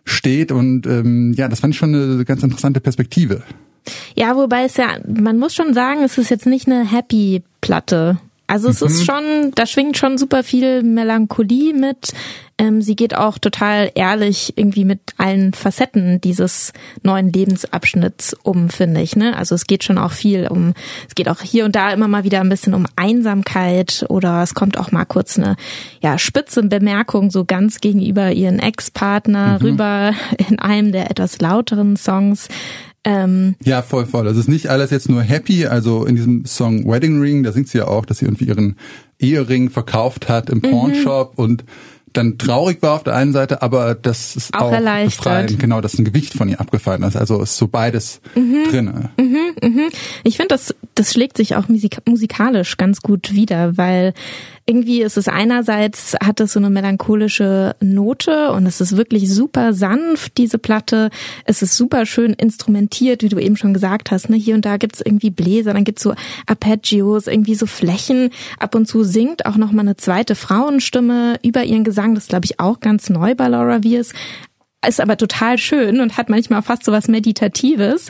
steht 0.06 0.52
und 0.52 0.88
ähm, 0.88 1.34
ja, 1.34 1.48
das 1.48 1.60
fand 1.60 1.76
ich 1.76 1.78
schon 1.78 1.94
eine 1.94 2.26
ganz 2.26 2.42
interessante 2.42 2.82
Perspektive. 2.82 3.44
Ja, 4.16 4.36
wobei 4.36 4.64
es 4.64 4.76
ja, 4.76 4.98
man 5.08 5.38
muss 5.38 5.54
schon 5.54 5.76
sagen, 5.76 6.02
es 6.04 6.18
ist 6.18 6.32
jetzt 6.32 6.48
nicht 6.48 6.66
eine 6.66 6.84
Happy 6.84 7.44
Platte. 7.62 8.18
Also 8.48 8.70
es 8.70 8.82
ist 8.82 9.06
schon, 9.06 9.52
da 9.54 9.68
schwingt 9.68 9.96
schon 9.96 10.18
super 10.18 10.42
viel 10.42 10.82
Melancholie 10.82 11.76
mit. 11.76 12.14
Ähm, 12.60 12.82
sie 12.82 12.98
geht 12.98 13.16
auch 13.16 13.38
total 13.38 13.90
ehrlich 13.96 14.54
irgendwie 14.58 14.84
mit 14.84 15.00
allen 15.18 15.54
Facetten 15.54 16.20
dieses 16.20 16.74
neuen 17.04 17.32
Lebensabschnitts 17.32 18.36
um, 18.44 18.70
finde 18.70 19.02
ich. 19.02 19.16
Ne? 19.16 19.36
Also 19.36 19.56
es 19.56 19.66
geht 19.66 19.86
schon 19.86 19.98
auch 19.98 20.12
viel 20.12 20.48
um, 20.48 20.74
es 21.08 21.16
geht 21.16 21.30
auch 21.30 21.42
hier 21.42 21.64
und 21.64 21.76
da 21.76 21.94
immer 21.94 22.10
mal 22.10 22.26
wieder 22.26 22.42
ein 22.42 22.50
bisschen 22.50 22.74
um 22.74 22.86
Einsamkeit 22.98 24.06
oder 24.10 24.44
es 24.44 24.54
kommt 24.54 24.78
auch 24.78 24.92
mal 24.92 25.06
kurz 25.06 25.40
eine 25.40 25.56
ja, 26.02 26.18
spitze 26.18 26.62
Bemerkung 26.64 27.32
so 27.32 27.46
ganz 27.46 27.80
gegenüber 27.80 28.34
ihren 28.34 28.60
Ex-Partner 28.60 29.62
rüber 29.64 30.14
in 30.50 30.60
einem 30.60 30.92
der 30.92 31.10
etwas 31.10 31.40
lauteren 31.40 31.96
Songs. 31.96 32.50
Ähm, 33.06 33.56
Ja, 33.64 33.82
voll, 33.82 34.06
voll. 34.06 34.26
Das 34.26 34.36
ist 34.36 34.50
nicht 34.50 34.68
alles 34.68 34.92
jetzt 34.92 35.10
nur 35.10 35.22
happy. 35.22 35.66
Also 35.66 36.06
in 36.06 36.18
diesem 36.18 36.46
Song 36.46 36.86
Wedding 36.86 37.22
Ring, 37.22 37.44
da 37.44 37.54
singt 37.54 37.70
sie 37.70 37.78
ja 37.78 37.88
auch, 37.88 38.06
dass 38.06 38.18
sie 38.18 38.26
irgendwie 38.26 38.46
ihren 38.46 38.76
Ehering 39.18 39.70
verkauft 39.70 40.28
hat 40.28 40.50
im 40.50 40.62
Pawnshop 40.62 41.34
und 41.38 41.64
dann 42.14 42.38
traurig 42.38 42.82
war 42.82 42.94
auf 42.96 43.04
der 43.04 43.16
einen 43.16 43.34
Seite, 43.34 43.62
aber 43.62 43.96
das 43.96 44.36
ist 44.36 44.54
Auch 44.54 44.62
auch, 44.62 44.72
erleichtert. 44.72 45.60
genau, 45.60 45.82
dass 45.82 45.98
ein 45.98 46.06
Gewicht 46.06 46.34
von 46.34 46.50
ihr 46.50 46.60
abgefallen 46.60 47.04
ist. 47.04 47.16
Also 47.16 47.42
ist 47.42 47.58
so 47.58 47.68
beides 47.68 48.22
drinne. 48.36 49.10
Ich 50.24 50.38
finde, 50.38 50.50
das, 50.50 50.76
das 50.96 51.14
schlägt 51.14 51.38
sich 51.38 51.56
auch 51.56 51.68
musik 51.68 51.98
musikalisch 52.08 52.78
ganz 52.78 53.02
gut 53.02 53.34
wieder, 53.34 53.78
weil 53.78 54.14
irgendwie 54.70 55.02
ist 55.02 55.18
es 55.18 55.28
einerseits, 55.28 56.16
hat 56.24 56.40
es 56.40 56.54
so 56.54 56.60
eine 56.60 56.70
melancholische 56.70 57.76
Note 57.80 58.52
und 58.52 58.68
es 58.68 58.80
ist 58.82 58.96
wirklich 58.96 59.34
super 59.34 59.74
sanft, 59.74 60.38
diese 60.38 60.60
Platte. 60.60 61.10
Es 61.44 61.64
ist 61.64 61.76
super 61.76 62.06
schön 62.06 62.34
instrumentiert, 62.34 63.24
wie 63.24 63.30
du 63.30 63.40
eben 63.40 63.58
schon 63.58 63.74
gesagt 63.74 64.12
hast. 64.12 64.30
Ne? 64.30 64.38
Hier 64.38 64.54
und 64.54 64.66
da 64.66 64.78
gibt's 64.78 65.02
irgendwie 65.04 65.32
Bläser, 65.32 65.74
dann 65.74 65.86
gibt's 65.86 66.04
so 66.04 66.14
Arpeggios, 66.46 67.26
irgendwie 67.26 67.56
so 67.56 67.66
Flächen. 67.66 68.30
Ab 68.60 68.76
und 68.76 68.88
zu 68.88 69.04
singt 69.04 69.48
auch 69.48 69.58
noch 69.58 69.72
mal 69.72 69.82
eine 69.82 69.98
zweite 69.98 70.36
Frauenstimme 70.36 71.40
über 71.44 71.64
ihren 71.64 71.84
Gesang. 71.84 72.14
Das 72.14 72.28
glaube 72.28 72.46
ich 72.46 72.60
auch 72.60 72.80
ganz 72.80 73.10
neu 73.10 73.34
bei 73.34 73.48
Laura 73.48 73.82
Viers 73.82 74.14
ist 74.88 75.02
aber 75.02 75.18
total 75.18 75.58
schön 75.58 76.00
und 76.00 76.16
hat 76.16 76.30
manchmal 76.30 76.62
fast 76.62 76.86
so 76.86 76.94
was 76.94 77.10
Meditatives. 77.10 78.10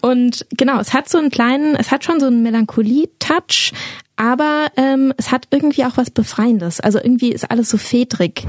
Und 0.00 0.44
genau, 0.50 0.80
es 0.80 0.92
hat 0.92 1.08
so 1.08 1.18
einen 1.18 1.30
kleinen, 1.30 1.76
es 1.76 1.92
hat 1.92 2.04
schon 2.04 2.18
so 2.18 2.26
einen 2.26 2.42
Melancholie-Touch, 2.42 3.72
aber 4.20 4.66
ähm, 4.76 5.14
es 5.16 5.32
hat 5.32 5.48
irgendwie 5.50 5.84
auch 5.86 5.96
was 5.96 6.10
Befreiendes. 6.10 6.78
Also 6.78 6.98
irgendwie 6.98 7.32
ist 7.32 7.50
alles 7.50 7.70
so 7.70 7.78
fedrig. 7.78 8.46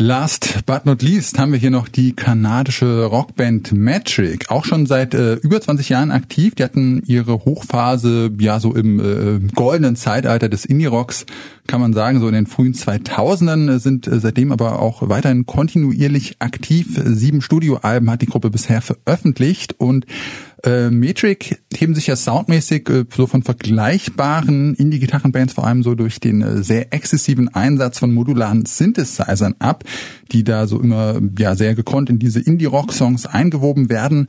Last 0.00 0.64
but 0.66 0.86
not 0.86 1.02
least 1.02 1.40
haben 1.40 1.50
wir 1.50 1.58
hier 1.58 1.72
noch 1.72 1.88
die 1.88 2.12
kanadische 2.12 3.06
Rockband 3.06 3.72
Metric, 3.72 4.48
auch 4.48 4.64
schon 4.64 4.86
seit 4.86 5.12
äh, 5.12 5.34
über 5.36 5.60
20 5.60 5.88
Jahren 5.88 6.12
aktiv. 6.12 6.54
Die 6.54 6.62
hatten 6.62 7.02
ihre 7.06 7.44
Hochphase 7.44 8.30
ja 8.38 8.60
so 8.60 8.74
im 8.74 9.00
äh, 9.00 9.40
goldenen 9.54 9.96
Zeitalter 9.96 10.48
des 10.48 10.66
Indie-Rocks, 10.66 11.26
kann 11.66 11.80
man 11.80 11.94
sagen, 11.94 12.20
so 12.20 12.28
in 12.28 12.34
den 12.34 12.46
frühen 12.46 12.74
2000ern, 12.74 13.76
äh, 13.76 13.78
sind 13.80 14.06
äh, 14.06 14.20
seitdem 14.20 14.52
aber 14.52 14.78
auch 14.78 15.08
weiterhin 15.08 15.46
kontinuierlich 15.46 16.36
aktiv. 16.38 16.86
Sieben 17.04 17.40
Studioalben 17.40 18.08
hat 18.08 18.22
die 18.22 18.26
Gruppe 18.26 18.50
bisher 18.50 18.82
veröffentlicht 18.82 19.80
und 19.80 20.06
äh, 20.64 20.90
Metric 20.90 21.60
heben 21.74 21.94
sich 21.94 22.06
ja 22.06 22.16
soundmäßig 22.16 22.88
äh, 22.88 23.04
so 23.14 23.26
von 23.26 23.42
vergleichbaren 23.42 24.74
Indie-Gitarrenbands 24.74 25.54
vor 25.54 25.66
allem 25.66 25.82
so 25.82 25.94
durch 25.94 26.20
den 26.20 26.42
äh, 26.42 26.62
sehr 26.62 26.92
exzessiven 26.92 27.48
Einsatz 27.48 27.98
von 27.98 28.12
modularen 28.12 28.66
Synthesizern 28.66 29.54
ab, 29.58 29.84
die 30.32 30.44
da 30.44 30.66
so 30.66 30.80
immer 30.80 31.20
ja 31.38 31.54
sehr 31.54 31.74
gekonnt 31.74 32.10
in 32.10 32.18
diese 32.18 32.40
Indie-Rock-Songs 32.40 33.26
eingewoben 33.26 33.88
werden. 33.88 34.26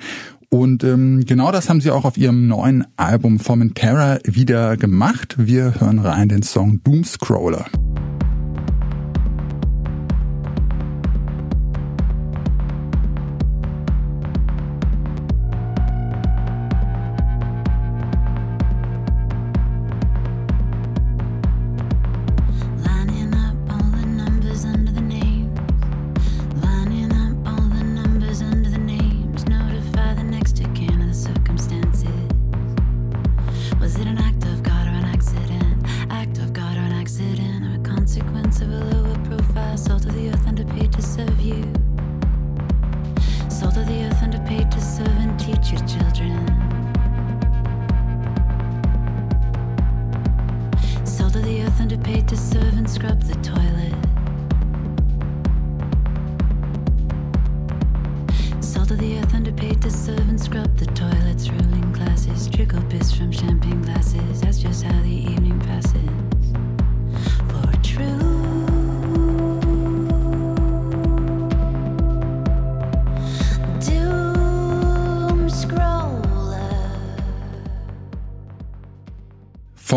Und 0.49 0.83
ähm, 0.83 1.25
genau 1.25 1.51
das 1.51 1.69
haben 1.69 1.79
sie 1.81 1.91
auch 1.91 2.05
auf 2.05 2.17
ihrem 2.17 2.47
neuen 2.47 2.85
Album 2.97 3.39
Formentera 3.39 4.17
wieder 4.23 4.77
gemacht. 4.77 5.35
Wir 5.37 5.79
hören 5.79 5.99
rein 5.99 6.29
den 6.29 6.41
Song 6.41 6.81
Doomscroller. 6.83 7.65
Lining 7.65 7.88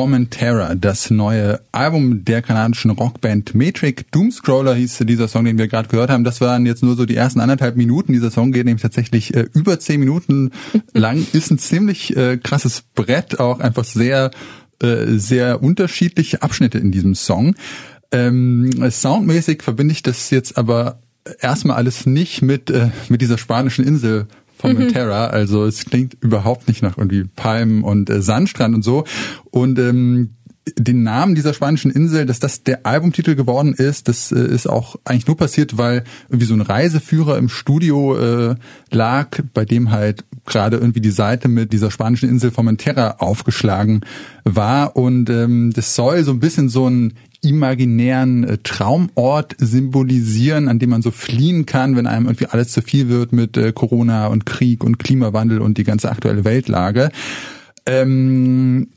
Formentera, 0.03 0.75
das 0.75 1.13
neue 1.13 1.61
Album 1.71 2.25
der 2.25 2.43
kanadischen 2.43 2.91
Rockband 2.91 3.55
Metric. 3.55 4.11
Doomscroller 4.11 4.75
hieß 4.75 4.99
dieser 5.05 5.29
Song, 5.29 5.45
den 5.45 5.59
wir 5.59 5.69
gerade 5.69 5.89
gehört 5.89 6.11
haben. 6.11 6.25
Das 6.25 6.41
waren 6.41 6.67
jetzt 6.67 6.83
nur 6.83 6.97
so 6.97 7.07
die 7.07 7.15
ersten 7.15 7.39
anderthalb 7.39 7.77
Minuten. 7.77 8.13
Dieser 8.13 8.33
Song 8.33 8.51
geht 8.51 8.65
nämlich 8.65 8.83
tatsächlich 8.83 9.33
äh, 9.33 9.47
über 9.55 9.79
zehn 9.79 10.01
Minuten 10.01 10.51
lang. 10.93 11.25
Ist 11.33 11.53
ein 11.53 11.59
ziemlich 11.59 12.17
äh, 12.17 12.37
krasses 12.37 12.83
Brett, 12.97 13.39
auch 13.39 13.61
einfach 13.61 13.85
sehr, 13.85 14.33
äh, 14.83 15.07
sehr 15.19 15.63
unterschiedliche 15.63 16.43
Abschnitte 16.43 16.79
in 16.79 16.91
diesem 16.91 17.15
Song. 17.15 17.55
Ähm, 18.11 18.73
soundmäßig 18.91 19.63
verbinde 19.63 19.93
ich 19.93 20.03
das 20.03 20.31
jetzt 20.31 20.59
aber 20.59 20.99
erstmal 21.41 21.77
alles 21.77 22.07
nicht 22.07 22.43
mit, 22.43 22.71
äh, 22.71 22.89
mit 23.09 23.23
dieser 23.23 23.39
spanischen 23.39 23.85
Insel 23.85 24.27
Formentera. 24.63 25.27
Also 25.27 25.65
es 25.65 25.85
klingt 25.85 26.17
überhaupt 26.21 26.69
nicht 26.69 26.83
nach 26.83 26.97
irgendwie 26.97 27.25
Palmen 27.25 27.85
und 27.85 28.09
äh, 28.09 28.23
Sandstrand 28.23 28.75
und 28.75 28.83
so. 28.83 29.05
Und 29.51 29.79
ähm, 29.79 30.31
den 30.79 31.03
Namen 31.03 31.35
dieser 31.35 31.55
spanischen 31.55 31.91
Insel, 31.91 32.25
dass 32.25 32.39
das 32.39 32.63
der 32.63 32.87
Albumtitel 32.87 33.35
geworden 33.35 33.75
ist, 33.75 34.07
das 34.09 34.31
äh, 34.31 34.39
ist 34.39 34.69
auch 34.69 34.97
eigentlich 35.05 35.27
nur 35.27 35.37
passiert, 35.37 35.77
weil 35.77 36.05
irgendwie 36.29 36.47
so 36.47 36.55
ein 36.55 36.61
Reiseführer 36.61 37.37
im 37.37 37.49
Studio 37.49 38.17
äh, 38.17 38.55
lag, 38.91 39.41
bei 39.55 39.65
dem 39.65 39.91
halt 39.91 40.25
gerade 40.47 40.77
irgendwie 40.77 41.01
die 41.01 41.11
Seite 41.11 41.49
mit 41.49 41.73
dieser 41.73 41.91
spanischen 41.91 42.29
Insel 42.29 42.53
Formentera 42.53 43.17
aufgeschlagen 43.19 44.03
war 44.45 44.97
und 44.97 45.31
ähm, 45.31 45.73
das 45.75 45.95
soll 45.97 46.23
so 46.23 46.33
ein 46.33 46.41
bisschen 46.41 46.69
so 46.69 46.89
ein 46.89 47.15
imaginären 47.43 48.45
äh, 48.45 48.59
Traumort 48.63 49.55
symbolisieren, 49.59 50.69
an 50.69 50.79
dem 50.79 50.91
man 50.91 51.03
so 51.03 51.11
fliehen 51.11 51.67
kann, 51.67 51.97
wenn 51.97 52.07
einem 52.07 52.27
irgendwie 52.27 52.47
alles 52.47 52.69
zu 52.69 52.81
viel 52.83 53.09
wird 53.09 53.33
mit 53.33 53.57
äh, 53.57 53.73
Corona 53.73 54.29
und 54.29 54.47
Krieg 54.47 54.83
und 54.85 54.99
Klimawandel 54.99 55.61
und 55.61 55.77
die 55.77 55.85
ganze 55.85 56.11
aktuelle 56.11 56.45
Weltlage. 56.45 57.11
Ähm, 57.85 58.89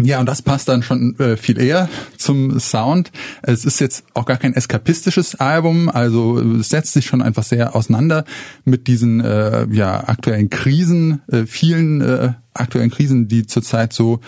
ja, 0.00 0.18
und 0.18 0.26
das 0.26 0.42
passt 0.42 0.68
dann 0.68 0.82
schon 0.82 1.16
äh, 1.20 1.36
viel 1.36 1.60
eher 1.60 1.88
zum 2.16 2.58
Sound. 2.58 3.12
Es 3.42 3.64
ist 3.64 3.80
jetzt 3.80 4.04
auch 4.14 4.26
gar 4.26 4.38
kein 4.38 4.54
eskapistisches 4.54 5.36
Album, 5.36 5.88
also 5.88 6.40
es 6.40 6.70
setzt 6.70 6.94
sich 6.94 7.06
schon 7.06 7.22
einfach 7.22 7.44
sehr 7.44 7.76
auseinander 7.76 8.24
mit 8.64 8.88
diesen 8.88 9.20
äh, 9.20 9.68
ja 9.70 10.08
aktuellen 10.08 10.50
Krisen, 10.50 11.22
äh, 11.28 11.46
vielen 11.46 12.00
äh, 12.00 12.32
aktuellen 12.54 12.90
Krisen, 12.90 13.28
die 13.28 13.46
zurzeit 13.46 13.92
so 13.92 14.20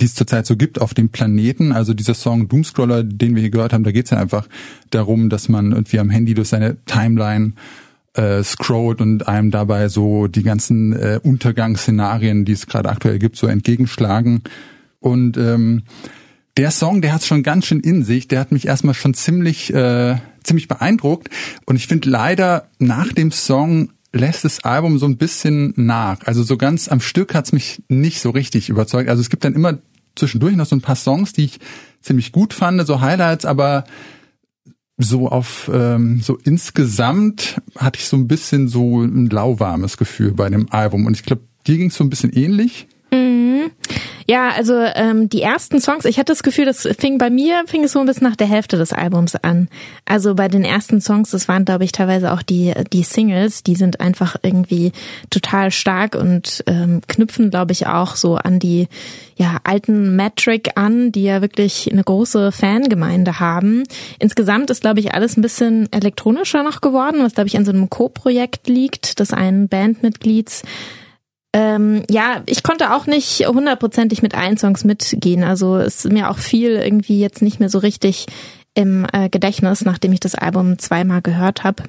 die 0.00 0.06
es 0.06 0.14
zurzeit 0.14 0.46
so 0.46 0.56
gibt 0.56 0.80
auf 0.80 0.94
dem 0.94 1.08
Planeten. 1.08 1.72
Also 1.72 1.94
dieser 1.94 2.14
Song 2.14 2.48
Doomscroller, 2.48 3.02
den 3.02 3.34
wir 3.34 3.42
hier 3.42 3.50
gehört 3.50 3.72
haben, 3.72 3.84
da 3.84 3.92
geht 3.92 4.06
es 4.06 4.10
ja 4.10 4.18
einfach 4.18 4.48
darum, 4.90 5.28
dass 5.28 5.48
man 5.48 5.72
irgendwie 5.72 5.98
am 5.98 6.10
Handy 6.10 6.34
durch 6.34 6.48
seine 6.48 6.76
Timeline 6.84 7.52
äh, 8.14 8.42
scrollt 8.42 9.00
und 9.00 9.28
einem 9.28 9.50
dabei 9.50 9.88
so 9.88 10.26
die 10.26 10.42
ganzen 10.42 10.92
äh, 10.94 11.20
Untergangsszenarien, 11.22 12.44
die 12.44 12.52
es 12.52 12.66
gerade 12.66 12.88
aktuell 12.88 13.18
gibt, 13.18 13.36
so 13.36 13.46
entgegenschlagen. 13.46 14.42
Und 15.00 15.36
ähm, 15.36 15.82
der 16.56 16.70
Song, 16.70 17.02
der 17.02 17.12
hat 17.12 17.22
schon 17.22 17.42
ganz 17.42 17.66
schön 17.66 17.80
in 17.80 18.02
sich. 18.02 18.28
Der 18.28 18.40
hat 18.40 18.52
mich 18.52 18.66
erstmal 18.66 18.94
schon 18.94 19.14
ziemlich, 19.14 19.72
äh, 19.74 20.16
ziemlich 20.42 20.68
beeindruckt. 20.68 21.28
Und 21.66 21.76
ich 21.76 21.86
finde 21.86 22.08
leider 22.08 22.68
nach 22.78 23.12
dem 23.12 23.30
Song 23.30 23.90
lässt 24.12 24.44
das 24.44 24.64
Album 24.64 24.98
so 24.98 25.06
ein 25.06 25.16
bisschen 25.16 25.72
nach. 25.76 26.20
Also 26.24 26.42
so 26.42 26.56
ganz 26.56 26.88
am 26.88 27.00
Stück 27.00 27.34
hat's 27.34 27.52
mich 27.52 27.82
nicht 27.88 28.20
so 28.20 28.30
richtig 28.30 28.68
überzeugt. 28.68 29.08
Also 29.08 29.20
es 29.20 29.30
gibt 29.30 29.44
dann 29.44 29.54
immer 29.54 29.78
zwischendurch 30.14 30.56
noch 30.56 30.66
so 30.66 30.76
ein 30.76 30.80
paar 30.80 30.96
Songs, 30.96 31.32
die 31.32 31.44
ich 31.44 31.60
ziemlich 32.00 32.32
gut 32.32 32.54
fand, 32.54 32.86
so 32.86 33.00
Highlights, 33.00 33.44
aber 33.44 33.84
so 34.98 35.28
auf 35.28 35.70
ähm, 35.72 36.20
so 36.22 36.38
insgesamt 36.42 37.60
hatte 37.76 37.98
ich 37.98 38.06
so 38.06 38.16
ein 38.16 38.28
bisschen 38.28 38.68
so 38.68 39.02
ein 39.02 39.28
lauwarmes 39.28 39.98
Gefühl 39.98 40.32
bei 40.32 40.48
dem 40.48 40.70
Album. 40.72 41.04
Und 41.04 41.14
ich 41.14 41.22
glaube, 41.22 41.42
dir 41.66 41.76
ging's 41.76 41.96
so 41.96 42.04
ein 42.04 42.10
bisschen 42.10 42.32
ähnlich. 42.32 42.88
Ja, 44.28 44.50
also 44.50 44.74
ähm, 44.74 45.28
die 45.28 45.42
ersten 45.42 45.80
Songs, 45.80 46.04
ich 46.04 46.18
hatte 46.18 46.32
das 46.32 46.42
Gefühl, 46.42 46.64
das 46.64 46.88
fing 46.98 47.16
bei 47.18 47.30
mir, 47.30 47.62
fing 47.66 47.84
es 47.84 47.92
so 47.92 48.00
ein 48.00 48.06
bisschen 48.06 48.26
nach 48.28 48.34
der 48.34 48.48
Hälfte 48.48 48.76
des 48.76 48.92
Albums 48.92 49.36
an. 49.36 49.68
Also 50.04 50.34
bei 50.34 50.48
den 50.48 50.64
ersten 50.64 51.00
Songs, 51.00 51.30
das 51.30 51.46
waren, 51.46 51.64
glaube 51.64 51.84
ich, 51.84 51.92
teilweise 51.92 52.32
auch 52.32 52.42
die, 52.42 52.72
die 52.92 53.04
Singles, 53.04 53.62
die 53.62 53.76
sind 53.76 54.00
einfach 54.00 54.36
irgendwie 54.42 54.90
total 55.30 55.70
stark 55.70 56.16
und 56.16 56.64
ähm, 56.66 57.02
knüpfen, 57.06 57.50
glaube 57.50 57.70
ich, 57.70 57.86
auch 57.86 58.16
so 58.16 58.34
an 58.34 58.58
die 58.58 58.88
ja, 59.36 59.58
alten 59.62 60.16
Metric 60.16 60.72
an, 60.74 61.12
die 61.12 61.22
ja 61.22 61.40
wirklich 61.40 61.90
eine 61.92 62.02
große 62.02 62.50
Fangemeinde 62.50 63.38
haben. 63.38 63.84
Insgesamt 64.18 64.70
ist, 64.70 64.80
glaube 64.80 64.98
ich, 64.98 65.14
alles 65.14 65.36
ein 65.36 65.42
bisschen 65.42 65.92
elektronischer 65.92 66.64
noch 66.64 66.80
geworden, 66.80 67.18
was, 67.20 67.34
glaube 67.34 67.48
ich, 67.48 67.56
an 67.56 67.64
so 67.64 67.70
einem 67.70 67.90
Co-Projekt 67.90 68.66
liegt, 68.66 69.20
des 69.20 69.32
einen 69.32 69.68
Bandmitglieds. 69.68 70.62
Ähm, 71.56 72.02
ja, 72.10 72.42
ich 72.44 72.62
konnte 72.62 72.92
auch 72.92 73.06
nicht 73.06 73.48
hundertprozentig 73.48 74.20
mit 74.20 74.34
allen 74.34 74.58
Songs 74.58 74.84
mitgehen. 74.84 75.42
Also 75.42 75.78
ist 75.78 76.04
mir 76.04 76.28
auch 76.28 76.36
viel 76.36 76.72
irgendwie 76.72 77.18
jetzt 77.18 77.40
nicht 77.40 77.60
mehr 77.60 77.70
so 77.70 77.78
richtig 77.78 78.26
im 78.74 79.06
äh, 79.10 79.30
Gedächtnis, 79.30 79.82
nachdem 79.86 80.12
ich 80.12 80.20
das 80.20 80.34
Album 80.34 80.78
zweimal 80.78 81.22
gehört 81.22 81.64
habe. 81.64 81.84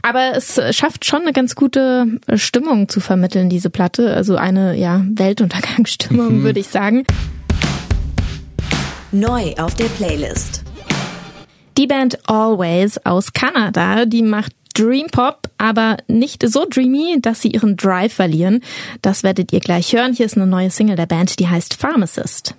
Aber 0.00 0.32
es 0.34 0.58
schafft 0.74 1.04
schon 1.04 1.20
eine 1.20 1.34
ganz 1.34 1.54
gute 1.54 2.06
Stimmung 2.32 2.88
zu 2.88 3.00
vermitteln, 3.00 3.50
diese 3.50 3.68
Platte. 3.68 4.14
Also 4.14 4.36
eine 4.36 4.74
ja 4.74 5.04
Weltuntergangsstimmung, 5.06 6.42
würde 6.42 6.60
ich 6.60 6.68
sagen. 6.68 7.04
Neu 9.12 9.52
auf 9.58 9.74
der 9.74 9.84
Playlist. 9.84 10.64
Die 11.76 11.86
Band 11.86 12.18
Always 12.26 13.04
aus 13.04 13.34
Kanada, 13.34 14.06
die 14.06 14.22
macht 14.22 14.52
Dream 14.74 15.08
Pop, 15.08 15.39
aber 15.60 15.98
nicht 16.08 16.48
so 16.48 16.66
dreamy, 16.68 17.18
dass 17.20 17.42
sie 17.42 17.48
ihren 17.48 17.76
Drive 17.76 18.14
verlieren. 18.14 18.62
Das 19.02 19.22
werdet 19.22 19.52
ihr 19.52 19.60
gleich 19.60 19.92
hören. 19.92 20.14
Hier 20.14 20.26
ist 20.26 20.36
eine 20.36 20.46
neue 20.46 20.70
Single 20.70 20.96
der 20.96 21.06
Band, 21.06 21.38
die 21.38 21.48
heißt 21.48 21.74
Pharmacist. 21.74 22.54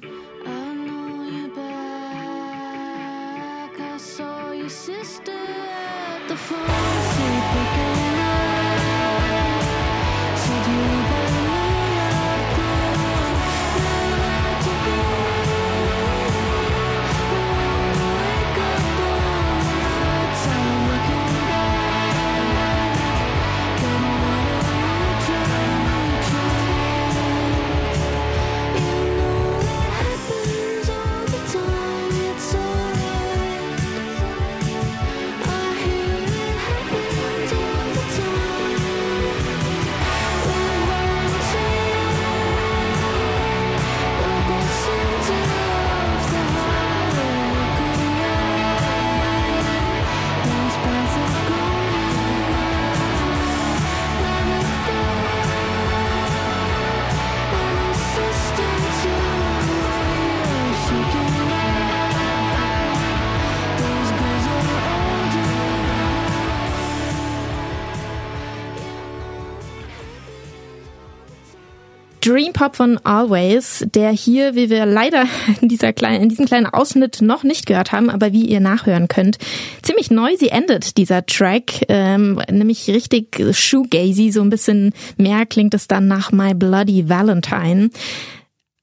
Dream 72.31 72.53
Pop 72.53 72.77
von 72.77 72.97
Always, 73.03 73.85
der 73.93 74.11
hier, 74.11 74.55
wie 74.55 74.69
wir 74.69 74.85
leider 74.85 75.25
in, 75.61 75.67
dieser 75.67 75.91
kleinen, 75.91 76.23
in 76.23 76.29
diesem 76.29 76.45
kleinen 76.45 76.65
Ausschnitt 76.65 77.21
noch 77.21 77.43
nicht 77.43 77.65
gehört 77.65 77.91
haben, 77.91 78.09
aber 78.09 78.31
wie 78.31 78.45
ihr 78.45 78.61
nachhören 78.61 79.09
könnt, 79.09 79.37
ziemlich 79.81 80.11
neu 80.11 80.37
sie 80.37 80.47
endet, 80.47 80.95
dieser 80.97 81.25
Track, 81.25 81.85
ähm, 81.89 82.41
nämlich 82.49 82.87
richtig 82.87 83.43
shoegazy, 83.51 84.31
so 84.31 84.41
ein 84.41 84.49
bisschen 84.49 84.93
mehr 85.17 85.45
klingt 85.45 85.73
es 85.73 85.89
dann 85.89 86.07
nach 86.07 86.31
My 86.31 86.53
Bloody 86.53 87.09
Valentine. 87.09 87.89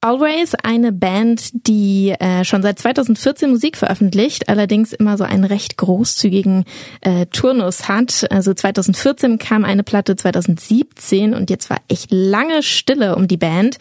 Always 0.01 0.55
eine 0.55 0.93
Band, 0.93 1.49
die 1.67 2.15
äh, 2.19 2.45
schon 2.45 2.61
seit 2.61 2.79
2014 2.79 3.49
Musik 3.49 3.75
veröffentlicht, 3.75 4.47
allerdings 4.47 4.93
immer 4.93 5.17
so 5.17 5.25
einen 5.25 5.43
recht 5.43 5.75
großzügigen 5.75 6.63
äh, 7.01 7.25
Turnus 7.25 7.89
hat. 7.89 8.25
Also 8.31 8.53
2014 8.53 9.39
kam 9.39 9.65
eine 9.65 9.83
Platte, 9.83 10.15
2017 10.15 11.33
und 11.33 11.49
jetzt 11.49 11.69
war 11.69 11.79
echt 11.89 12.11
lange 12.11 12.63
Stille 12.63 13.17
um 13.17 13.27
die 13.27 13.35
Band. 13.35 13.77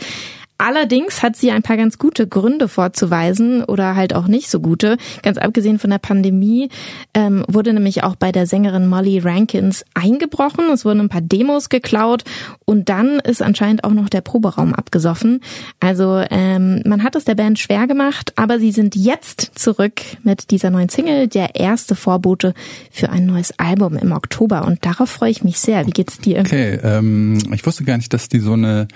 Allerdings 0.59 1.23
hat 1.23 1.37
sie 1.37 1.53
ein 1.53 1.62
paar 1.62 1.77
ganz 1.77 1.99
gute 1.99 2.27
Gründe 2.27 2.66
vorzuweisen 2.66 3.62
oder 3.62 3.94
halt 3.94 4.12
auch 4.12 4.27
nicht 4.27 4.51
so 4.51 4.59
gute. 4.59 4.97
Ganz 5.23 5.38
abgesehen 5.38 5.79
von 5.79 5.90
der 5.90 5.99
Pandemie 5.99 6.68
ähm, 7.14 7.44
wurde 7.47 7.73
nämlich 7.73 8.03
auch 8.03 8.16
bei 8.16 8.33
der 8.33 8.47
Sängerin 8.47 8.88
Molly 8.88 9.21
Rankins 9.21 9.85
eingebrochen. 9.94 10.64
Es 10.73 10.85
wurden 10.85 11.01
ein 11.03 11.09
paar 11.09 11.21
Demos 11.21 11.68
geklaut 11.68 12.25
und 12.64 12.88
dann 12.88 13.21
ist 13.21 13.40
anscheinend 13.40 13.85
auch 13.85 13.92
noch 13.92 14.09
der 14.09 14.21
Proberaum 14.21 14.75
abgesoffen. 14.75 15.42
Also 15.79 16.25
ähm, 16.29 16.83
man 16.85 17.05
hat 17.05 17.14
es 17.14 17.25
der 17.25 17.37
Band 17.37 17.61
schwer 17.61 17.87
gemacht, 17.87 18.33
aber 18.35 18.59
sie 18.59 18.73
sind 18.73 18.97
jetzt 18.97 19.53
zurück 19.55 20.01
mit 20.25 20.51
dieser 20.51 20.71
neuen 20.71 20.88
Single, 20.88 21.29
der 21.29 21.55
erste 21.55 21.94
Vorbote 21.94 22.53
für 22.90 23.11
ein 23.11 23.27
neues 23.27 23.57
Album 23.61 23.97
im 23.97 24.11
Oktober 24.11 24.66
und 24.66 24.85
darauf 24.85 25.09
freue 25.09 25.31
ich 25.31 25.44
mich 25.44 25.61
sehr. 25.61 25.87
Wie 25.87 25.92
geht's 25.92 26.18
dir? 26.18 26.40
Okay, 26.40 26.81
ähm, 26.83 27.38
ich 27.55 27.64
wusste 27.64 27.85
gar 27.85 27.97
nicht, 27.97 28.12
dass 28.12 28.29
die 28.29 28.40
so 28.40 28.55
eine 28.55 28.88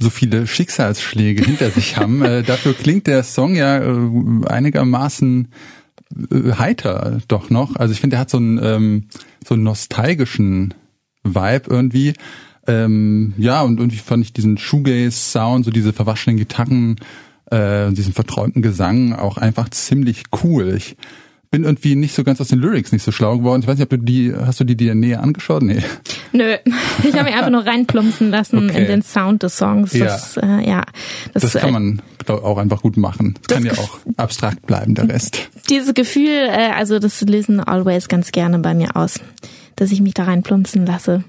so 0.00 0.10
viele 0.10 0.46
Schicksalsschläge 0.46 1.44
hinter 1.44 1.70
sich 1.70 1.96
haben. 1.96 2.22
Äh, 2.22 2.42
dafür 2.42 2.74
klingt 2.74 3.06
der 3.06 3.22
Song 3.22 3.54
ja 3.54 3.78
äh, 3.78 4.46
einigermaßen 4.46 5.48
äh, 6.30 6.52
heiter 6.52 7.20
doch 7.28 7.50
noch. 7.50 7.76
Also 7.76 7.92
ich 7.92 8.00
finde, 8.00 8.14
der 8.14 8.20
hat 8.20 8.30
so 8.30 8.38
einen 8.38 8.58
ähm, 8.62 9.04
so 9.46 9.54
einen 9.54 9.62
nostalgischen 9.62 10.74
Vibe 11.24 11.64
irgendwie. 11.68 12.14
Ähm, 12.66 13.34
ja, 13.38 13.62
und 13.62 13.80
irgendwie 13.80 13.98
fand 13.98 14.24
ich 14.24 14.32
diesen 14.32 14.56
Shoegaze-Sound, 14.56 15.64
so 15.64 15.70
diese 15.70 15.92
verwaschenen 15.92 16.36
Gitarren, 16.36 16.96
äh, 17.50 17.90
diesen 17.92 18.12
verträumten 18.12 18.62
Gesang 18.62 19.14
auch 19.14 19.36
einfach 19.36 19.68
ziemlich 19.70 20.24
cool. 20.44 20.74
Ich 20.76 20.96
bin 21.52 21.64
irgendwie 21.64 21.94
nicht 21.96 22.14
so 22.14 22.24
ganz 22.24 22.40
aus 22.40 22.48
den 22.48 22.58
Lyrics 22.58 22.92
nicht 22.92 23.04
so 23.04 23.12
schlau 23.12 23.36
geworden. 23.38 23.60
Ich 23.62 23.68
weiß 23.68 23.76
nicht, 23.76 23.84
ob 23.84 23.90
du 23.90 23.98
die, 23.98 24.34
hast 24.34 24.58
du 24.58 24.64
die 24.64 24.74
dir 24.74 24.94
näher 24.94 25.22
angeschaut? 25.22 25.62
Nee. 25.62 25.82
Nö, 26.32 26.56
ich 27.04 27.12
habe 27.14 27.24
mich 27.24 27.34
einfach 27.34 27.50
nur 27.50 27.64
reinplumpsen 27.66 28.30
lassen 28.30 28.70
Okay. 28.70 28.80
in 28.80 28.86
den 28.88 29.02
Sound 29.02 29.42
des 29.42 29.58
Songs. 29.58 29.92
Ja. 29.92 30.06
Das, 30.06 30.38
äh, 30.38 30.66
ja, 30.66 30.82
das, 31.34 31.42
Das 31.42 31.52
kann 31.52 31.68
äh, 31.68 31.72
man 31.72 32.02
glaub, 32.24 32.42
auch 32.42 32.56
einfach 32.56 32.80
gut 32.80 32.96
machen. 32.96 33.34
Das 33.46 33.58
Kann 33.58 33.66
ja 33.66 33.72
auch 33.74 33.98
abstrakt 34.16 34.66
bleiben, 34.66 34.94
der 34.94 35.08
Rest. 35.10 35.50
dieses 35.68 35.92
Gefühl, 35.92 36.48
äh, 36.48 36.70
also 36.74 36.98
das 36.98 37.20
lösen 37.20 37.60
Always 37.60 38.08
ganz 38.08 38.32
gerne 38.32 38.58
bei 38.58 38.72
mir 38.72 38.96
aus, 38.96 39.20
dass 39.76 39.92
ich 39.92 40.00
mich 40.00 40.14
da 40.14 40.24
reinplumpsen 40.24 40.86
lasse. 40.86 41.22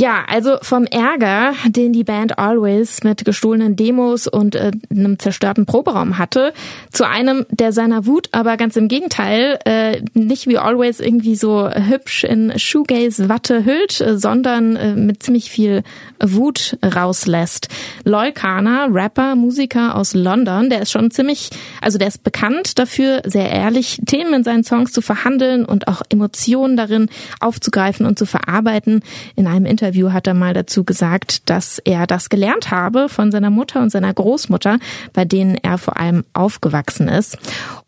Ja, 0.00 0.24
also 0.28 0.58
vom 0.62 0.84
Ärger, 0.84 1.54
den 1.66 1.92
die 1.92 2.04
Band 2.04 2.38
Always 2.38 3.02
mit 3.02 3.24
gestohlenen 3.24 3.74
Demos 3.74 4.28
und 4.28 4.54
äh, 4.54 4.70
einem 4.90 5.18
zerstörten 5.18 5.66
Proberaum 5.66 6.18
hatte, 6.18 6.52
zu 6.92 7.04
einem, 7.04 7.46
der 7.50 7.72
seiner 7.72 8.06
Wut 8.06 8.28
aber 8.30 8.56
ganz 8.56 8.76
im 8.76 8.86
Gegenteil 8.86 9.58
äh, 9.64 10.00
nicht 10.14 10.46
wie 10.46 10.56
Always 10.56 11.00
irgendwie 11.00 11.34
so 11.34 11.68
hübsch 11.68 12.22
in 12.22 12.56
Shoegaze-Watte 12.56 13.64
hüllt, 13.64 14.00
äh, 14.00 14.16
sondern 14.16 14.76
äh, 14.76 14.94
mit 14.94 15.24
ziemlich 15.24 15.50
viel 15.50 15.82
Wut 16.20 16.78
rauslässt. 16.84 17.66
Loy 18.04 18.30
Kana, 18.30 18.86
Rapper, 18.92 19.34
Musiker 19.34 19.96
aus 19.96 20.14
London, 20.14 20.70
der 20.70 20.82
ist 20.82 20.92
schon 20.92 21.10
ziemlich, 21.10 21.50
also 21.82 21.98
der 21.98 22.06
ist 22.06 22.22
bekannt 22.22 22.78
dafür, 22.78 23.22
sehr 23.24 23.50
ehrlich 23.50 24.00
Themen 24.06 24.32
in 24.32 24.44
seinen 24.44 24.62
Songs 24.62 24.92
zu 24.92 25.02
verhandeln 25.02 25.64
und 25.64 25.88
auch 25.88 26.02
Emotionen 26.08 26.76
darin 26.76 27.08
aufzugreifen 27.40 28.06
und 28.06 28.16
zu 28.16 28.26
verarbeiten. 28.26 29.02
In 29.34 29.48
einem 29.48 29.66
Interview 29.66 29.87
hat 30.12 30.26
er 30.26 30.34
mal 30.34 30.54
dazu 30.54 30.84
gesagt, 30.84 31.48
dass 31.50 31.78
er 31.78 32.06
das 32.06 32.28
gelernt 32.28 32.70
habe 32.70 33.08
von 33.08 33.30
seiner 33.30 33.50
Mutter 33.50 33.80
und 33.80 33.90
seiner 33.90 34.12
Großmutter, 34.12 34.78
bei 35.12 35.24
denen 35.24 35.56
er 35.56 35.78
vor 35.78 35.98
allem 35.98 36.24
aufgewachsen 36.32 37.08
ist. 37.08 37.38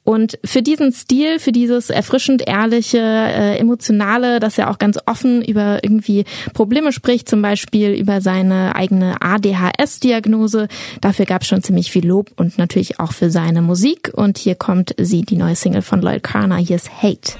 Und 0.02 0.38
für 0.44 0.62
diesen 0.62 0.92
Stil, 0.92 1.38
für 1.38 1.52
dieses 1.52 1.90
erfrischend 1.90 2.42
ehrliche, 2.46 2.98
äh, 2.98 3.58
emotionale, 3.58 4.40
dass 4.40 4.58
er 4.58 4.70
auch 4.70 4.78
ganz 4.78 4.98
offen 5.06 5.42
über 5.42 5.84
irgendwie 5.84 6.24
Probleme 6.54 6.92
spricht, 6.92 7.28
zum 7.28 7.42
Beispiel 7.42 7.92
über 7.92 8.20
seine 8.20 8.74
eigene 8.74 9.20
ADHS-Diagnose, 9.20 10.68
dafür 11.00 11.26
gab 11.26 11.42
es 11.42 11.48
schon 11.48 11.62
ziemlich 11.62 11.92
viel 11.92 12.06
Lob 12.06 12.30
und 12.36 12.58
natürlich 12.58 12.98
auch 12.98 13.12
für 13.12 13.30
seine 13.30 13.62
Musik. 13.62 14.10
Und 14.14 14.38
hier 14.38 14.54
kommt 14.54 14.94
sie, 14.98 15.22
die 15.22 15.36
neue 15.36 15.54
Single 15.54 15.82
von 15.82 16.00
Lloyd 16.00 16.22
Carner, 16.22 16.56
hier 16.56 16.76
ist 16.76 16.90
Hate. 17.02 17.34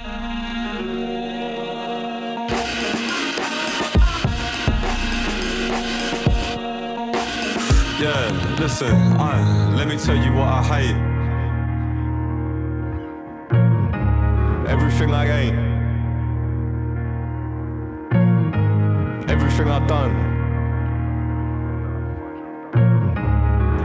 Yeah, 8.01 8.57
listen, 8.59 8.97
let 9.77 9.87
me 9.87 9.99
tell 9.99 10.17
you 10.17 10.33
what 10.33 10.49
I 10.49 10.63
hate. 10.63 10.97
Everything 14.71 15.11
I 15.13 15.27
ain't. 15.27 15.59
Everything 19.31 19.69
I've 19.69 19.87
done. 19.87 20.13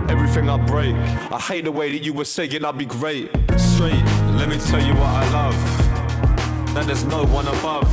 Everything 0.09 0.47
I 0.47 0.57
break. 0.65 0.95
I 0.95 1.37
hate 1.37 1.65
the 1.65 1.73
way 1.73 1.91
that 1.91 2.01
you 2.05 2.13
were 2.13 2.23
saying 2.23 2.63
I'd 2.63 2.77
be 2.77 2.85
great. 2.85 3.29
Straight, 3.57 4.01
let 4.37 4.47
me 4.47 4.57
tell 4.57 4.81
you 4.81 4.93
what 4.93 5.09
I 5.09 5.29
love. 5.33 6.73
That 6.73 6.85
there's 6.85 7.03
no 7.03 7.25
one 7.25 7.47
above. 7.49 7.83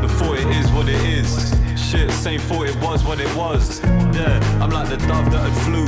Before 0.00 0.36
it 0.36 0.46
is 0.56 0.70
what 0.70 0.88
it 0.88 1.02
is. 1.02 1.65
Shit, 1.90 2.10
same 2.10 2.40
thought 2.40 2.68
it 2.68 2.74
was 2.82 3.04
when 3.04 3.20
it 3.20 3.32
was. 3.36 3.80
Yeah, 3.80 4.60
I'm 4.60 4.70
like 4.70 4.88
the 4.88 4.96
dove 4.96 5.30
that 5.30 5.48
had 5.48 5.56
flew 5.64 5.86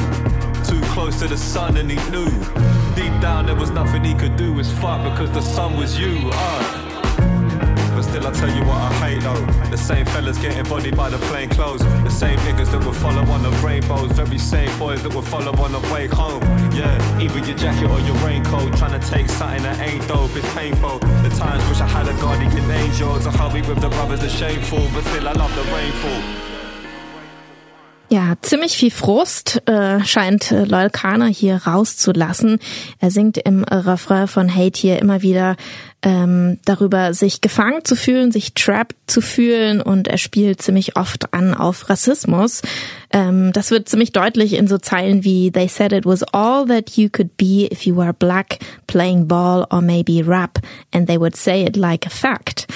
too 0.62 0.80
close 0.92 1.18
to 1.18 1.26
the 1.26 1.37
sun 1.37 1.76
and 1.76 1.90
he 1.90 1.96
knew. 2.11 2.30
Deep 2.94 3.20
down 3.20 3.46
there 3.46 3.56
was 3.56 3.70
nothing 3.70 4.04
he 4.04 4.14
could 4.14 4.37
do. 4.37 4.56
It's 4.61 4.70
fuck 4.70 5.02
because 5.02 5.32
the 5.32 5.42
sun 5.42 5.76
was 5.76 5.98
you. 5.98 6.30
Uh. 6.32 6.88
Still, 8.09 8.27
I 8.27 8.33
tell 8.33 8.49
you 8.49 8.62
what 8.62 8.79
I 8.79 8.92
hate 9.05 9.23
though. 9.23 9.44
The 9.71 9.77
same 9.77 10.07
fellas 10.07 10.38
getting 10.38 10.64
bodied 10.64 10.97
by 10.97 11.11
the 11.11 11.18
plain 11.29 11.51
clothes. 11.51 11.81
The 11.81 12.11
same 12.11 12.38
niggas 12.38 12.71
that 12.73 12.83
would 12.85 12.97
follow 12.97 13.23
on 13.31 13.42
the 13.42 13.51
rainbows. 13.64 14.12
Very 14.12 14.38
same 14.38 14.77
boys 14.79 15.03
that 15.03 15.14
would 15.14 15.27
follow 15.27 15.53
on 15.62 15.73
the 15.73 15.81
way 15.92 16.07
home. 16.07 16.40
Yeah, 16.73 17.21
either 17.21 17.40
your 17.40 17.57
jacket 17.57 17.90
or 17.90 18.01
your 18.01 18.16
raincoat. 18.27 18.77
Trying 18.79 18.99
to 18.99 19.11
take 19.11 19.29
something 19.29 19.62
that 19.62 19.79
ain't 19.81 20.09
dope, 20.09 20.35
it's 20.35 20.55
painful. 20.55 20.99
The 20.99 21.31
times 21.37 21.62
wish 21.68 21.81
I 21.81 21.87
had 21.87 22.09
a 22.09 22.14
guardian 22.14 22.71
angel 22.71 23.21
to 23.21 23.31
help 23.31 23.53
me 23.53 23.61
with 23.61 23.81
the 23.81 23.90
brothers, 23.90 24.21
the 24.21 24.29
shameful. 24.31 24.88
But 24.94 25.05
still, 25.05 25.29
I 25.29 25.33
love 25.33 25.55
the 25.55 25.64
rainfall. 25.71 26.47
Ja, 28.11 28.37
ziemlich 28.40 28.79
viel 28.79 28.90
Frust 28.90 29.61
äh, 29.68 30.03
scheint 30.03 30.51
äh, 30.51 30.64
Loyal 30.64 30.88
Kana 30.88 31.27
hier 31.27 31.57
rauszulassen. 31.66 32.59
Er 33.01 33.11
singt 33.11 33.37
im 33.37 33.64
äh, 33.64 33.75
Refrain 33.75 34.29
von 34.29 34.55
Hate 34.55 34.81
hier 34.81 34.99
immer 34.99 35.21
wieder 35.21 35.57
ähm, 36.01 36.59
darüber, 36.64 37.12
sich 37.12 37.42
gefangen 37.42 37.85
zu 37.85 37.97
fühlen, 37.97 38.33
sich 38.33 38.55
trapped 38.55 38.97
zu 39.07 39.21
fühlen 39.21 39.83
und 39.83 40.09
er 40.09 40.16
spielt 40.16 40.62
ziemlich 40.62 40.97
oft 40.97 41.35
an 41.35 41.53
auf 41.53 41.90
Rassismus. 41.90 42.62
Ähm, 43.12 43.53
das 43.53 43.71
wird 43.71 43.90
ziemlich 43.90 44.12
deutlich 44.12 44.55
in 44.55 44.68
so 44.68 44.79
Zeilen 44.79 45.23
wie 45.23 45.51
They 45.51 45.68
said 45.68 45.92
it 45.92 46.07
was 46.07 46.23
all 46.33 46.64
that 46.66 46.97
you 46.97 47.11
could 47.11 47.37
be 47.37 47.68
if 47.71 47.83
you 47.83 47.94
were 47.94 48.14
black, 48.14 48.59
playing 48.87 49.29
ball 49.29 49.66
or 49.71 49.83
maybe 49.83 50.23
rap, 50.27 50.61
and 50.94 51.07
they 51.07 51.18
would 51.18 51.37
say 51.37 51.62
it 51.62 51.77
like 51.77 52.07
a 52.07 52.11
fact. 52.11 52.68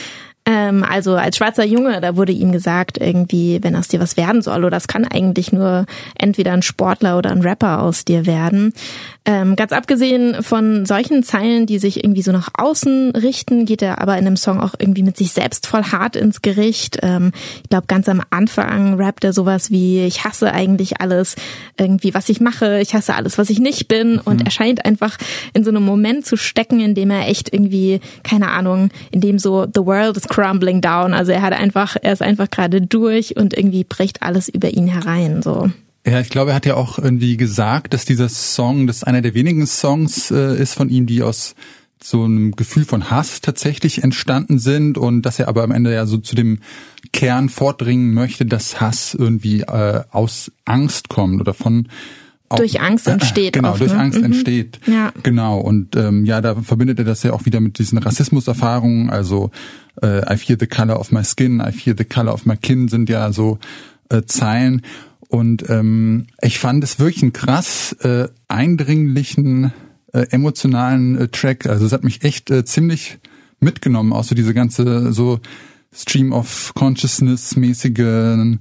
Ähm, 0.44 0.82
also 0.82 1.14
als 1.14 1.36
schwarzer 1.36 1.64
Junge, 1.64 2.00
da 2.00 2.16
wurde 2.16 2.32
ihm 2.32 2.50
gesagt, 2.50 2.98
irgendwie, 2.98 3.60
wenn 3.62 3.76
aus 3.76 3.88
dir 3.88 4.00
was 4.00 4.16
werden 4.16 4.42
soll, 4.42 4.58
oder 4.58 4.70
das 4.70 4.88
kann 4.88 5.04
eigentlich 5.04 5.52
nur 5.52 5.86
entweder 6.18 6.52
ein 6.52 6.62
Sportler 6.62 7.16
oder 7.16 7.30
ein 7.30 7.42
Rapper 7.42 7.80
aus 7.82 8.04
dir 8.04 8.26
werden. 8.26 8.72
Ähm, 9.24 9.54
ganz 9.54 9.70
abgesehen 9.70 10.42
von 10.42 10.84
solchen 10.84 11.22
Zeilen, 11.22 11.66
die 11.66 11.78
sich 11.78 12.02
irgendwie 12.02 12.22
so 12.22 12.32
nach 12.32 12.48
außen 12.54 13.12
richten, 13.12 13.66
geht 13.66 13.82
er 13.82 14.00
aber 14.00 14.18
in 14.18 14.24
dem 14.24 14.36
Song 14.36 14.60
auch 14.60 14.74
irgendwie 14.76 15.04
mit 15.04 15.16
sich 15.16 15.32
selbst 15.32 15.68
voll 15.68 15.84
hart 15.84 16.16
ins 16.16 16.42
Gericht. 16.42 16.98
Ähm, 17.02 17.30
ich 17.62 17.70
glaube, 17.70 17.86
ganz 17.86 18.08
am 18.08 18.20
Anfang 18.30 18.94
rappt 18.94 19.22
er 19.22 19.32
sowas 19.32 19.70
wie, 19.70 20.04
ich 20.04 20.24
hasse 20.24 20.52
eigentlich 20.52 21.00
alles, 21.00 21.36
irgendwie, 21.78 22.14
was 22.14 22.28
ich 22.28 22.40
mache, 22.40 22.80
ich 22.80 22.94
hasse 22.94 23.14
alles, 23.14 23.38
was 23.38 23.48
ich 23.48 23.60
nicht 23.60 23.86
bin. 23.86 24.18
Und 24.18 24.44
er 24.44 24.50
scheint 24.50 24.84
einfach 24.84 25.18
in 25.54 25.62
so 25.62 25.70
einem 25.70 25.84
Moment 25.84 26.26
zu 26.26 26.36
stecken, 26.36 26.80
in 26.80 26.96
dem 26.96 27.12
er 27.12 27.28
echt 27.28 27.52
irgendwie, 27.54 28.00
keine 28.24 28.50
Ahnung, 28.50 28.90
in 29.12 29.20
dem 29.20 29.38
so 29.38 29.66
the 29.72 29.86
world 29.86 30.16
is 30.16 30.26
crumbling 30.32 30.80
down. 30.80 31.12
Also 31.12 31.30
er 31.32 31.42
hat 31.42 31.52
einfach, 31.52 31.96
er 32.00 32.12
ist 32.12 32.22
einfach 32.22 32.50
gerade 32.50 32.80
durch 32.80 33.36
und 33.36 33.54
irgendwie 33.54 33.84
bricht 33.84 34.22
alles 34.22 34.48
über 34.48 34.70
ihn 34.70 34.88
herein. 34.88 35.42
So. 35.42 35.70
Ja, 36.06 36.20
ich 36.20 36.30
glaube, 36.30 36.50
er 36.50 36.56
hat 36.56 36.66
ja 36.66 36.74
auch 36.74 36.98
irgendwie 36.98 37.36
gesagt, 37.36 37.92
dass 37.92 38.06
dieser 38.06 38.28
Song, 38.28 38.86
das 38.86 39.04
einer 39.04 39.20
der 39.20 39.34
wenigen 39.34 39.66
Songs 39.66 40.30
äh, 40.30 40.56
ist 40.56 40.74
von 40.74 40.88
ihm, 40.88 41.06
die 41.06 41.22
aus 41.22 41.54
so 42.02 42.24
einem 42.24 42.56
Gefühl 42.56 42.84
von 42.84 43.10
Hass 43.10 43.42
tatsächlich 43.42 44.02
entstanden 44.02 44.58
sind 44.58 44.98
und 44.98 45.22
dass 45.22 45.38
er 45.38 45.48
aber 45.48 45.62
am 45.62 45.70
Ende 45.70 45.92
ja 45.92 46.06
so 46.06 46.16
zu 46.16 46.34
dem 46.34 46.58
Kern 47.12 47.48
vordringen 47.48 48.14
möchte, 48.14 48.46
dass 48.46 48.80
Hass 48.80 49.14
irgendwie 49.14 49.60
äh, 49.60 50.02
aus 50.10 50.50
Angst 50.64 51.10
kommt 51.10 51.40
oder 51.40 51.54
von 51.54 51.88
Durch 52.58 52.80
Angst 52.80 53.06
entsteht 53.08 53.54
Genau, 53.54 53.70
oft, 53.72 53.80
durch 53.80 53.92
ne? 53.92 53.98
Angst 53.98 54.18
Mhm. 54.18 54.24
entsteht. 54.26 54.80
Ja. 54.86 55.12
Genau. 55.22 55.58
Und 55.58 55.96
ähm, 55.96 56.24
ja, 56.24 56.40
da 56.40 56.54
verbindet 56.56 56.98
er 56.98 57.04
das 57.04 57.22
ja 57.22 57.32
auch 57.32 57.44
wieder 57.44 57.60
mit 57.60 57.78
diesen 57.78 57.98
Rassismuserfahrungen. 57.98 59.10
Also 59.10 59.50
äh, 60.02 60.18
I 60.32 60.36
fear 60.36 60.56
the 60.58 60.66
color 60.66 60.98
of 60.98 61.12
my 61.12 61.24
skin, 61.24 61.60
I 61.60 61.72
fear 61.72 61.94
the 61.96 62.04
color 62.04 62.32
of 62.32 62.46
my 62.46 62.56
kin 62.56 62.88
sind 62.88 63.08
ja 63.08 63.32
so 63.32 63.58
äh, 64.08 64.22
Zeilen. 64.26 64.82
Und 65.28 65.68
ähm, 65.70 66.26
ich 66.42 66.58
fand 66.58 66.84
es 66.84 66.98
wirklich 66.98 67.22
einen 67.22 67.32
krass 67.32 67.94
äh, 68.02 68.28
eindringlichen, 68.48 69.72
äh, 70.12 70.26
emotionalen 70.30 71.16
äh, 71.18 71.28
Track. 71.28 71.66
Also 71.66 71.86
es 71.86 71.92
hat 71.92 72.04
mich 72.04 72.22
echt 72.22 72.50
äh, 72.50 72.64
ziemlich 72.64 73.18
mitgenommen, 73.60 74.12
auch 74.12 74.24
so 74.24 74.34
diese 74.34 74.52
ganze 74.54 75.12
so 75.12 75.40
Stream 75.94 76.32
of 76.32 76.72
Consciousness 76.74 77.56
mäßigen 77.56 78.60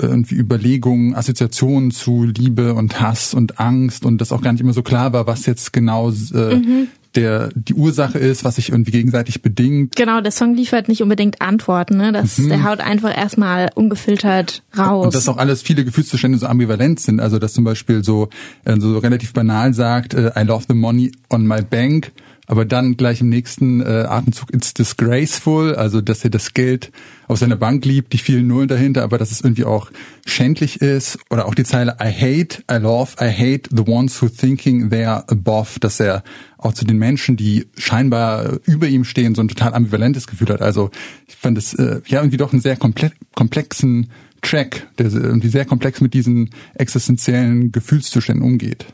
irgendwie 0.00 0.36
Überlegungen, 0.36 1.14
Assoziationen 1.14 1.90
zu 1.90 2.24
Liebe 2.24 2.74
und 2.74 3.00
Hass 3.00 3.34
und 3.34 3.58
Angst 3.58 4.04
und 4.04 4.20
das 4.20 4.32
auch 4.32 4.42
gar 4.42 4.52
nicht 4.52 4.60
immer 4.60 4.72
so 4.72 4.82
klar 4.82 5.12
war, 5.12 5.26
was 5.26 5.46
jetzt 5.46 5.72
genau 5.72 6.10
äh, 6.10 6.86
der 7.14 7.48
die 7.54 7.74
Ursache 7.74 8.18
ist, 8.18 8.44
was 8.44 8.56
sich 8.56 8.70
irgendwie 8.70 8.90
gegenseitig 8.90 9.42
bedingt. 9.42 9.96
Genau, 9.96 10.20
der 10.20 10.30
Song 10.30 10.54
liefert 10.54 10.88
nicht 10.88 11.02
unbedingt 11.02 11.40
Antworten, 11.40 11.96
ne? 11.96 12.12
Das, 12.12 12.36
Der 12.36 12.64
haut 12.64 12.80
einfach 12.80 13.16
erstmal 13.16 13.70
ungefiltert 13.74 14.62
raus. 14.76 15.06
Und 15.06 15.14
dass 15.14 15.28
auch 15.28 15.38
alles 15.38 15.62
viele 15.62 15.84
Gefühlszustände 15.84 16.38
so 16.38 16.46
ambivalent 16.46 17.00
sind. 17.00 17.20
Also 17.20 17.38
dass 17.38 17.54
zum 17.54 17.64
Beispiel 17.64 18.04
so, 18.04 18.28
äh, 18.64 18.78
so 18.78 18.98
relativ 18.98 19.32
banal 19.32 19.74
sagt, 19.74 20.14
äh, 20.14 20.32
I 20.36 20.42
love 20.42 20.66
the 20.68 20.74
money 20.74 21.12
on 21.30 21.46
my 21.46 21.62
bank, 21.62 22.12
aber 22.48 22.64
dann 22.64 22.96
gleich 22.96 23.20
im 23.20 23.28
nächsten 23.28 23.82
äh, 23.82 24.06
Atemzug 24.08 24.52
it's 24.54 24.72
disgraceful, 24.72 25.76
also 25.76 26.00
dass 26.00 26.24
er 26.24 26.30
das 26.30 26.54
Geld 26.54 26.90
auf 27.28 27.38
seiner 27.38 27.56
Bank 27.56 27.84
liebt, 27.84 28.14
die 28.14 28.18
vielen 28.18 28.46
Nullen 28.46 28.68
dahinter, 28.68 29.04
aber 29.04 29.18
dass 29.18 29.30
es 29.30 29.42
irgendwie 29.42 29.64
auch 29.64 29.90
schändlich 30.24 30.80
ist. 30.80 31.18
Oder 31.28 31.44
auch 31.44 31.54
die 31.54 31.64
Zeile 31.64 31.98
I 32.02 32.10
hate, 32.10 32.64
I 32.72 32.82
love, 32.82 33.12
I 33.20 33.30
hate 33.30 33.68
the 33.70 33.82
ones 33.86 34.20
who 34.22 34.28
thinking 34.30 34.88
they 34.88 35.04
are 35.04 35.28
above, 35.28 35.78
dass 35.78 36.00
er 36.00 36.24
auch 36.56 36.72
zu 36.72 36.86
den 36.86 36.96
Menschen, 36.96 37.36
die 37.36 37.66
scheinbar 37.76 38.58
über 38.64 38.88
ihm 38.88 39.04
stehen, 39.04 39.34
so 39.34 39.42
ein 39.42 39.48
total 39.48 39.74
ambivalentes 39.74 40.26
Gefühl 40.26 40.48
hat. 40.48 40.62
Also 40.62 40.90
ich 41.26 41.36
fand 41.36 41.58
es 41.58 41.74
äh, 41.74 42.00
ja 42.06 42.20
irgendwie 42.20 42.38
doch 42.38 42.52
einen 42.52 42.62
sehr 42.62 42.76
komple 42.76 43.12
komplexen 43.34 44.08
Track, 44.42 44.86
der 44.98 45.06
irgendwie 45.06 45.48
sehr 45.48 45.64
komplex 45.64 46.00
mit 46.00 46.14
diesen 46.14 46.50
existenziellen 46.74 47.72
Gefühlszuständen 47.72 48.44
umgeht. 48.44 48.86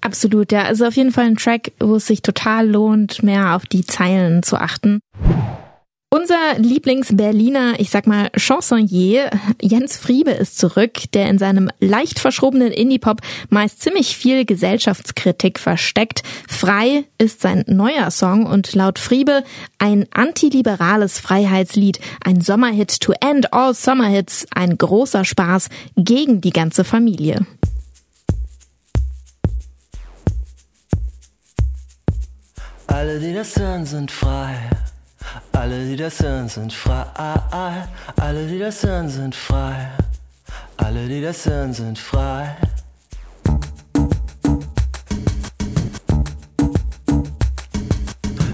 Absolut, 0.00 0.52
ja. 0.52 0.62
Also 0.64 0.86
auf 0.86 0.94
jeden 0.94 1.12
Fall 1.12 1.26
ein 1.26 1.36
Track, 1.36 1.72
wo 1.80 1.96
es 1.96 2.06
sich 2.06 2.22
total 2.22 2.68
lohnt, 2.68 3.22
mehr 3.22 3.54
auf 3.56 3.66
die 3.66 3.84
Zeilen 3.84 4.42
zu 4.42 4.56
achten. 4.56 5.00
Unser 6.10 6.58
Lieblings-Berliner, 6.58 7.80
ich 7.80 7.90
sag 7.90 8.06
mal 8.06 8.30
Chansonnier, 8.34 9.28
Jens 9.60 9.98
Friebe 9.98 10.30
ist 10.30 10.58
zurück, 10.58 11.02
der 11.12 11.28
in 11.28 11.36
seinem 11.36 11.68
leicht 11.80 12.18
verschrobenen 12.18 12.72
Indie-Pop 12.72 13.20
meist 13.50 13.82
ziemlich 13.82 14.16
viel 14.16 14.46
Gesellschaftskritik 14.46 15.58
versteckt. 15.58 16.22
Frei 16.48 17.04
ist 17.18 17.42
sein 17.42 17.62
neuer 17.66 18.10
Song 18.10 18.46
und 18.46 18.74
laut 18.74 18.98
Friebe 18.98 19.44
ein 19.78 20.06
antiliberales 20.10 21.20
Freiheitslied, 21.20 22.00
ein 22.24 22.40
Sommerhit 22.40 23.00
to 23.00 23.12
end 23.20 23.52
all 23.52 23.74
Summerhits, 23.74 24.46
ein 24.50 24.78
großer 24.78 25.26
Spaß 25.26 25.68
gegen 25.94 26.40
die 26.40 26.52
ganze 26.52 26.84
Familie. 26.84 27.46
Alle, 32.86 33.20
die 33.20 33.34
das 33.34 33.54
hören, 33.56 33.84
sind 33.84 34.10
frei. 34.10 34.56
Alle, 35.52 35.84
die 35.84 35.96
das 35.96 36.20
hören, 36.20 36.48
sind 36.48 36.72
frei. 36.72 37.04
Alle, 38.16 38.46
die 38.46 38.58
das 38.58 38.82
hören, 38.82 39.08
sind 39.08 39.34
frei. 39.34 39.90
Alle, 40.76 41.06
die 41.08 41.20
das 41.20 41.44
hören, 41.44 41.72
sind 41.72 41.98
frei. 41.98 42.56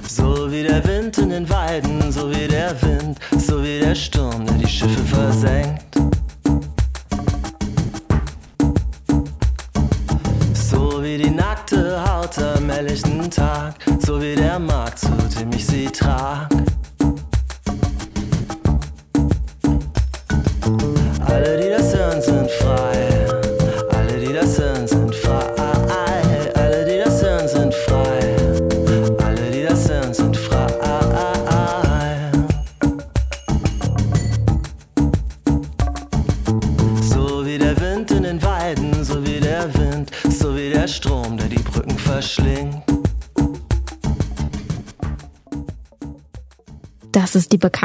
So 0.09 0.51
wie 0.51 0.63
der 0.63 0.85
Wind 0.87 1.19
in 1.19 1.31
den 1.31 1.49
Weiden, 1.51 2.11
so 2.11 2.31
wie 2.31 2.49
der 2.49 2.81
Wind, 2.83 3.19
so 3.39 3.63
wie 3.63 3.81
der 3.81 3.95
Sturm, 3.95 4.47
der 4.47 4.57
die 4.57 4.67
Schiffe 4.67 5.03
versenkt. 5.05 5.84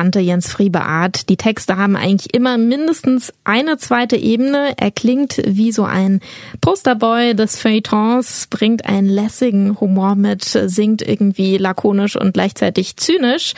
Bekannte 0.09 0.25
Jens 0.25 0.51
Friebe 0.51 0.81
Art. 0.81 1.29
Die 1.29 1.37
Texte 1.37 1.77
haben 1.77 1.95
eigentlich 1.95 2.33
immer 2.33 2.57
mindestens 2.57 3.31
eine 3.43 3.77
zweite 3.77 4.15
Ebene. 4.15 4.73
Er 4.77 4.89
klingt 4.89 5.39
wie 5.45 5.71
so 5.71 5.83
ein 5.83 6.19
Posterboy 6.61 7.35
des 7.35 7.59
Feuilletons, 7.59 8.47
bringt 8.49 8.85
einen 8.85 9.07
lässigen 9.07 9.79
Humor 9.79 10.15
mit, 10.15 10.43
singt 10.45 11.03
irgendwie 11.03 11.57
lakonisch 11.57 12.15
und 12.15 12.33
gleichzeitig 12.33 12.97
zynisch, 12.97 13.53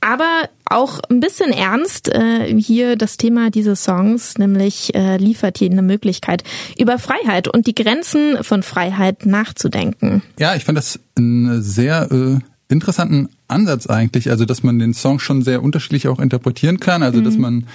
aber 0.00 0.48
auch 0.64 1.00
ein 1.10 1.20
bisschen 1.20 1.52
ernst. 1.52 2.08
Äh, 2.08 2.46
hier 2.58 2.96
das 2.96 3.18
Thema 3.18 3.50
dieses 3.50 3.84
Songs, 3.84 4.38
nämlich 4.38 4.94
äh, 4.94 5.18
liefert 5.18 5.58
hier 5.58 5.70
eine 5.70 5.82
Möglichkeit, 5.82 6.44
über 6.78 6.98
Freiheit 6.98 7.46
und 7.46 7.66
die 7.66 7.74
Grenzen 7.74 8.42
von 8.42 8.62
Freiheit 8.62 9.26
nachzudenken. 9.26 10.22
Ja, 10.38 10.54
ich 10.54 10.64
fand 10.64 10.78
das 10.78 10.98
einen 11.18 11.60
sehr 11.60 12.10
äh, 12.10 12.38
interessanten 12.70 13.28
Ansatz 13.48 13.86
eigentlich, 13.86 14.30
also 14.30 14.44
dass 14.44 14.62
man 14.62 14.78
den 14.78 14.94
Song 14.94 15.18
schon 15.18 15.42
sehr 15.42 15.62
unterschiedlich 15.62 16.08
auch 16.08 16.20
interpretieren 16.20 16.80
kann, 16.80 17.02
also 17.02 17.20
dass 17.20 17.36
man 17.36 17.66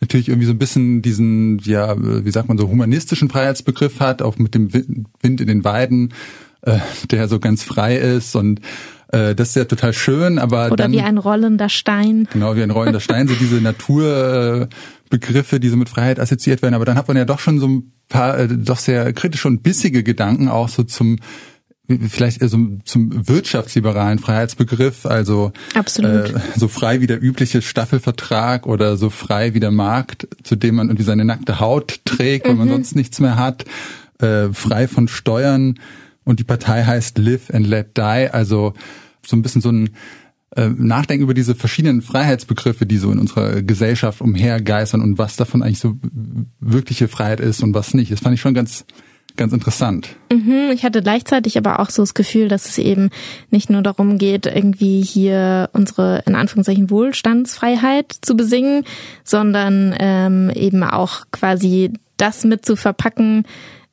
natürlich 0.00 0.28
irgendwie 0.28 0.46
so 0.46 0.52
ein 0.52 0.58
bisschen 0.58 1.00
diesen, 1.02 1.58
ja, 1.60 1.94
wie 1.98 2.30
sagt 2.30 2.48
man 2.48 2.58
so, 2.58 2.68
humanistischen 2.68 3.28
Freiheitsbegriff 3.30 4.00
hat, 4.00 4.20
auch 4.22 4.36
mit 4.38 4.54
dem 4.54 4.72
Wi- 4.74 5.04
Wind 5.20 5.40
in 5.40 5.46
den 5.46 5.64
Weiden, 5.64 6.12
äh, 6.62 6.78
der 7.10 7.28
so 7.28 7.38
ganz 7.38 7.62
frei 7.62 7.96
ist 7.96 8.34
und 8.36 8.60
äh, 9.12 9.34
das 9.34 9.50
ist 9.50 9.56
ja 9.56 9.64
total 9.64 9.92
schön, 9.92 10.38
aber 10.38 10.66
Oder 10.66 10.76
dann 10.76 10.92
wie 10.92 11.00
ein 11.02 11.18
rollender 11.18 11.68
Stein. 11.68 12.26
Genau, 12.32 12.56
wie 12.56 12.62
ein 12.62 12.70
rollender 12.70 13.00
Stein, 13.00 13.28
so 13.28 13.34
diese 13.34 13.60
Naturbegriffe, 13.60 15.56
äh, 15.56 15.60
die 15.60 15.68
so 15.68 15.76
mit 15.76 15.88
Freiheit 15.88 16.18
assoziiert 16.18 16.62
werden. 16.62 16.74
Aber 16.74 16.84
dann 16.84 16.96
hat 16.96 17.08
man 17.08 17.16
ja 17.16 17.24
doch 17.24 17.38
schon 17.38 17.58
so 17.60 17.68
ein 17.68 17.92
paar 18.08 18.38
äh, 18.38 18.48
doch 18.48 18.78
sehr 18.78 19.12
kritische 19.12 19.48
und 19.48 19.62
bissige 19.62 20.02
Gedanken 20.02 20.48
auch 20.48 20.68
so 20.68 20.82
zum 20.82 21.18
vielleicht 22.08 22.40
eher 22.40 22.48
so 22.48 22.58
zum 22.84 23.28
wirtschaftsliberalen 23.28 24.18
Freiheitsbegriff, 24.18 25.06
also. 25.06 25.52
Äh, 26.34 26.40
so 26.56 26.68
frei 26.68 27.00
wie 27.00 27.06
der 27.06 27.22
übliche 27.22 27.62
Staffelvertrag 27.62 28.66
oder 28.66 28.96
so 28.96 29.10
frei 29.10 29.54
wie 29.54 29.60
der 29.60 29.70
Markt, 29.70 30.28
zu 30.42 30.56
dem 30.56 30.76
man 30.76 30.88
irgendwie 30.88 31.04
seine 31.04 31.24
nackte 31.24 31.60
Haut 31.60 32.00
trägt, 32.04 32.46
weil 32.46 32.54
man 32.54 32.68
sonst 32.68 32.94
nichts 32.94 33.20
mehr 33.20 33.36
hat, 33.36 33.64
äh, 34.20 34.48
frei 34.52 34.88
von 34.88 35.08
Steuern 35.08 35.78
und 36.24 36.38
die 36.38 36.44
Partei 36.44 36.84
heißt 36.84 37.18
Live 37.18 37.50
and 37.52 37.66
Let 37.66 37.96
Die, 37.96 38.28
also 38.30 38.74
so 39.26 39.36
ein 39.36 39.42
bisschen 39.42 39.60
so 39.60 39.70
ein 39.70 39.90
äh, 40.54 40.68
Nachdenken 40.68 41.24
über 41.24 41.34
diese 41.34 41.54
verschiedenen 41.54 42.02
Freiheitsbegriffe, 42.02 42.86
die 42.86 42.98
so 42.98 43.10
in 43.10 43.18
unserer 43.18 43.62
Gesellschaft 43.62 44.20
umhergeistern 44.20 45.00
und 45.00 45.18
was 45.18 45.36
davon 45.36 45.62
eigentlich 45.62 45.78
so 45.78 45.96
wirkliche 46.60 47.08
Freiheit 47.08 47.40
ist 47.40 47.62
und 47.62 47.74
was 47.74 47.94
nicht. 47.94 48.12
Das 48.12 48.20
fand 48.20 48.34
ich 48.34 48.40
schon 48.40 48.54
ganz, 48.54 48.84
ganz 49.36 49.52
interessant. 49.52 50.16
Mhm, 50.32 50.70
Ich 50.72 50.84
hatte 50.84 51.02
gleichzeitig 51.02 51.58
aber 51.58 51.80
auch 51.80 51.90
so 51.90 52.02
das 52.02 52.14
Gefühl, 52.14 52.48
dass 52.48 52.66
es 52.66 52.78
eben 52.78 53.10
nicht 53.50 53.70
nur 53.70 53.82
darum 53.82 54.18
geht, 54.18 54.46
irgendwie 54.46 55.02
hier 55.02 55.70
unsere 55.72 56.22
in 56.26 56.34
Anführungszeichen 56.34 56.90
Wohlstandsfreiheit 56.90 58.14
zu 58.20 58.36
besingen, 58.36 58.84
sondern 59.24 59.94
ähm, 59.98 60.50
eben 60.54 60.82
auch 60.84 61.22
quasi 61.30 61.92
das 62.16 62.44
mit 62.44 62.64
zu 62.64 62.76
verpacken. 62.76 63.44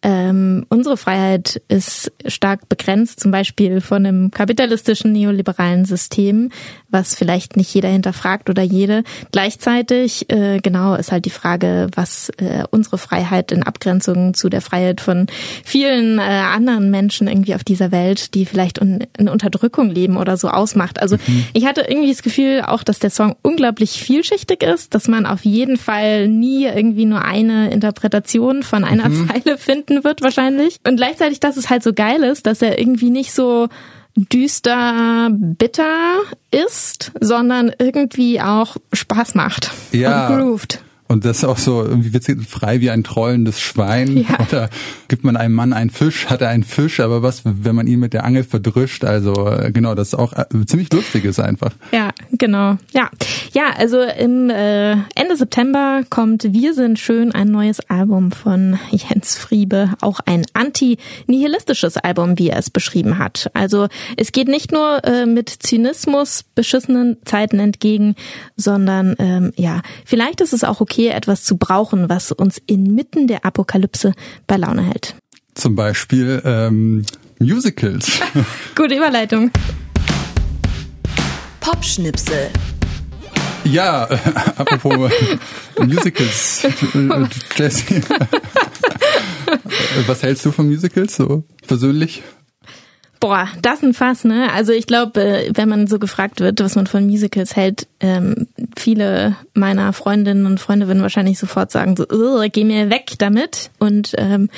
Ähm, 0.01 0.65
unsere 0.69 0.95
Freiheit 0.95 1.61
ist 1.67 2.11
stark 2.25 2.69
begrenzt, 2.69 3.19
zum 3.19 3.31
Beispiel 3.31 3.81
von 3.81 4.05
einem 4.05 4.31
kapitalistischen 4.31 5.11
neoliberalen 5.11 5.83
System, 5.83 6.51
was 6.89 7.15
vielleicht 7.15 7.57
nicht 7.57 7.73
jeder 7.73 7.89
hinterfragt 7.89 8.49
oder 8.49 8.63
jede. 8.63 9.03
Gleichzeitig, 9.33 10.29
äh, 10.31 10.59
genau, 10.59 10.95
ist 10.95 11.11
halt 11.11 11.25
die 11.25 11.29
Frage, 11.29 11.87
was 11.95 12.29
äh, 12.37 12.63
unsere 12.71 12.97
Freiheit 12.97 13.51
in 13.51 13.63
Abgrenzung 13.63 14.33
zu 14.33 14.47
der 14.47 14.61
Freiheit 14.61 15.01
von 15.01 15.27
vielen 15.65 16.17
äh, 16.19 16.21
anderen 16.21 16.89
Menschen 16.91 17.27
irgendwie 17.27 17.55
auf 17.55 17.65
dieser 17.65 17.91
Welt, 17.91 18.33
die 18.35 18.45
vielleicht 18.45 18.79
un 18.79 18.99
in 19.17 19.27
Unterdrückung 19.27 19.89
leben 19.89 20.17
oder 20.17 20.37
so 20.37 20.49
ausmacht. 20.49 21.01
Also 21.01 21.17
ich 21.53 21.65
hatte 21.65 21.81
irgendwie 21.81 22.09
das 22.09 22.23
Gefühl 22.23 22.63
auch, 22.65 22.83
dass 22.83 22.99
der 22.99 23.09
Song 23.09 23.35
unglaublich 23.41 24.01
vielschichtig 24.01 24.63
ist, 24.63 24.93
dass 24.93 25.07
man 25.07 25.25
auf 25.25 25.45
jeden 25.45 25.77
Fall 25.77 26.27
nie 26.27 26.65
irgendwie 26.65 27.05
nur 27.05 27.23
eine 27.23 27.71
Interpretation 27.71 28.63
von 28.63 28.83
einer 28.83 29.09
Zeile 29.27 29.57
finden 29.89 30.03
wird 30.03 30.21
wahrscheinlich. 30.21 30.77
Und 30.87 30.97
gleichzeitig, 30.97 31.39
dass 31.39 31.57
es 31.57 31.69
halt 31.69 31.83
so 31.83 31.93
geil 31.93 32.23
ist, 32.23 32.45
dass 32.45 32.61
er 32.61 32.79
irgendwie 32.79 33.09
nicht 33.09 33.33
so 33.33 33.67
düster, 34.15 35.29
bitter 35.31 36.19
ist, 36.51 37.11
sondern 37.19 37.71
irgendwie 37.79 38.41
auch 38.41 38.77
Spaß 38.93 39.35
macht 39.35 39.71
Ja. 39.91 40.27
und 40.27 40.35
grooved. 40.37 40.79
Und 41.11 41.25
das 41.25 41.39
ist 41.39 41.43
auch 41.43 41.57
so 41.57 41.83
irgendwie 41.83 42.13
witzig, 42.13 42.47
frei 42.47 42.81
wie 42.81 42.91
ein 42.91 43.03
trollendes 43.03 43.59
Schwein. 43.59 44.15
Ja. 44.15 44.39
Oder 44.47 44.69
gibt 45.07 45.23
man 45.23 45.37
einem 45.37 45.55
Mann 45.55 45.73
einen 45.73 45.89
Fisch, 45.89 46.27
hat 46.27 46.41
er 46.41 46.49
einen 46.49 46.63
Fisch, 46.63 46.99
aber 46.99 47.23
was, 47.23 47.41
wenn 47.45 47.73
man 47.73 47.87
ihn 47.87 47.99
mit 47.99 48.13
der 48.13 48.25
Angel 48.25 48.43
verdrischt? 48.43 49.03
Also 49.03 49.33
äh, 49.49 49.71
genau, 49.71 49.95
das 49.95 50.09
ist 50.09 50.13
auch 50.13 50.33
äh, 50.33 50.45
ziemlich 50.67 50.93
lustig 50.93 51.25
ist 51.25 51.39
einfach. 51.39 51.71
Ja, 51.91 52.11
genau. 52.33 52.77
Ja, 52.93 53.09
ja. 53.53 53.71
Also 53.75 54.01
im 54.01 54.51
äh, 54.51 54.91
Ende 55.15 55.35
September 55.35 56.03
kommt 56.11 56.43
Wir 56.43 56.75
sind 56.75 56.99
schön, 56.99 57.31
ein 57.31 57.47
neues 57.47 57.79
Album 57.89 58.31
von 58.31 58.77
Jens 58.91 59.35
Friebe, 59.35 59.93
auch 60.01 60.19
ein 60.27 60.45
anti-nihilistisches 60.53 61.97
Album, 61.97 62.37
wie 62.37 62.49
er 62.49 62.59
es 62.59 62.69
beschrieben 62.69 63.17
hat. 63.17 63.49
Also 63.55 63.87
es 64.15 64.31
geht 64.31 64.47
nicht 64.47 64.71
nur 64.71 65.03
äh, 65.05 65.25
mit 65.25 65.49
Zynismus 65.49 66.43
beschissenen 66.53 67.17
Zeiten 67.25 67.57
entgegen, 67.57 68.13
sondern 68.55 69.15
ähm, 69.17 69.53
ja, 69.55 69.81
vielleicht 70.05 70.41
ist 70.41 70.53
es 70.53 70.63
auch 70.63 70.81
okay, 70.81 70.98
etwas 71.07 71.43
zu 71.43 71.57
brauchen, 71.57 72.09
was 72.09 72.31
uns 72.31 72.61
inmitten 72.65 73.27
der 73.27 73.45
Apokalypse 73.45 74.13
bei 74.47 74.57
Laune 74.57 74.83
hält. 74.83 75.15
Zum 75.55 75.75
Beispiel 75.75 76.41
ähm, 76.45 77.05
Musicals. 77.39 78.19
Gute 78.75 78.95
Überleitung. 78.95 79.51
Popschnipsel. 81.59 82.49
ja, 83.63 84.05
äh, 84.09 84.17
apropos 84.57 85.11
Musicals. 85.79 86.67
Jessie. 87.57 88.01
Was 90.07 90.23
hältst 90.23 90.45
du 90.45 90.51
von 90.51 90.67
Musicals 90.67 91.15
so 91.15 91.43
persönlich? 91.67 92.23
Boah, 93.19 93.49
das 93.61 93.83
ein 93.83 93.93
Fass, 93.93 94.23
ne? 94.23 94.49
Also 94.53 94.71
ich 94.71 94.87
glaube, 94.87 95.49
wenn 95.53 95.67
man 95.67 95.87
so 95.87 95.99
gefragt 95.99 96.39
wird, 96.39 96.61
was 96.61 96.75
man 96.75 96.87
von 96.87 97.05
Musicals 97.05 97.55
hält, 97.55 97.87
ähm, 97.99 98.47
viele 98.77 99.35
meiner 99.53 99.91
Freundinnen 99.91 100.45
und 100.45 100.59
Freunde 100.59 100.87
würden 100.87 101.01
wahrscheinlich 101.01 101.37
sofort 101.37 101.69
sagen, 101.69 101.97
so, 101.97 102.05
"Ugh, 102.09 102.49
geh 102.49 102.63
mir 102.63 102.89
weg 102.89 103.15
damit. 103.17 103.71
Und 103.77 104.13
ähm, 104.17 104.49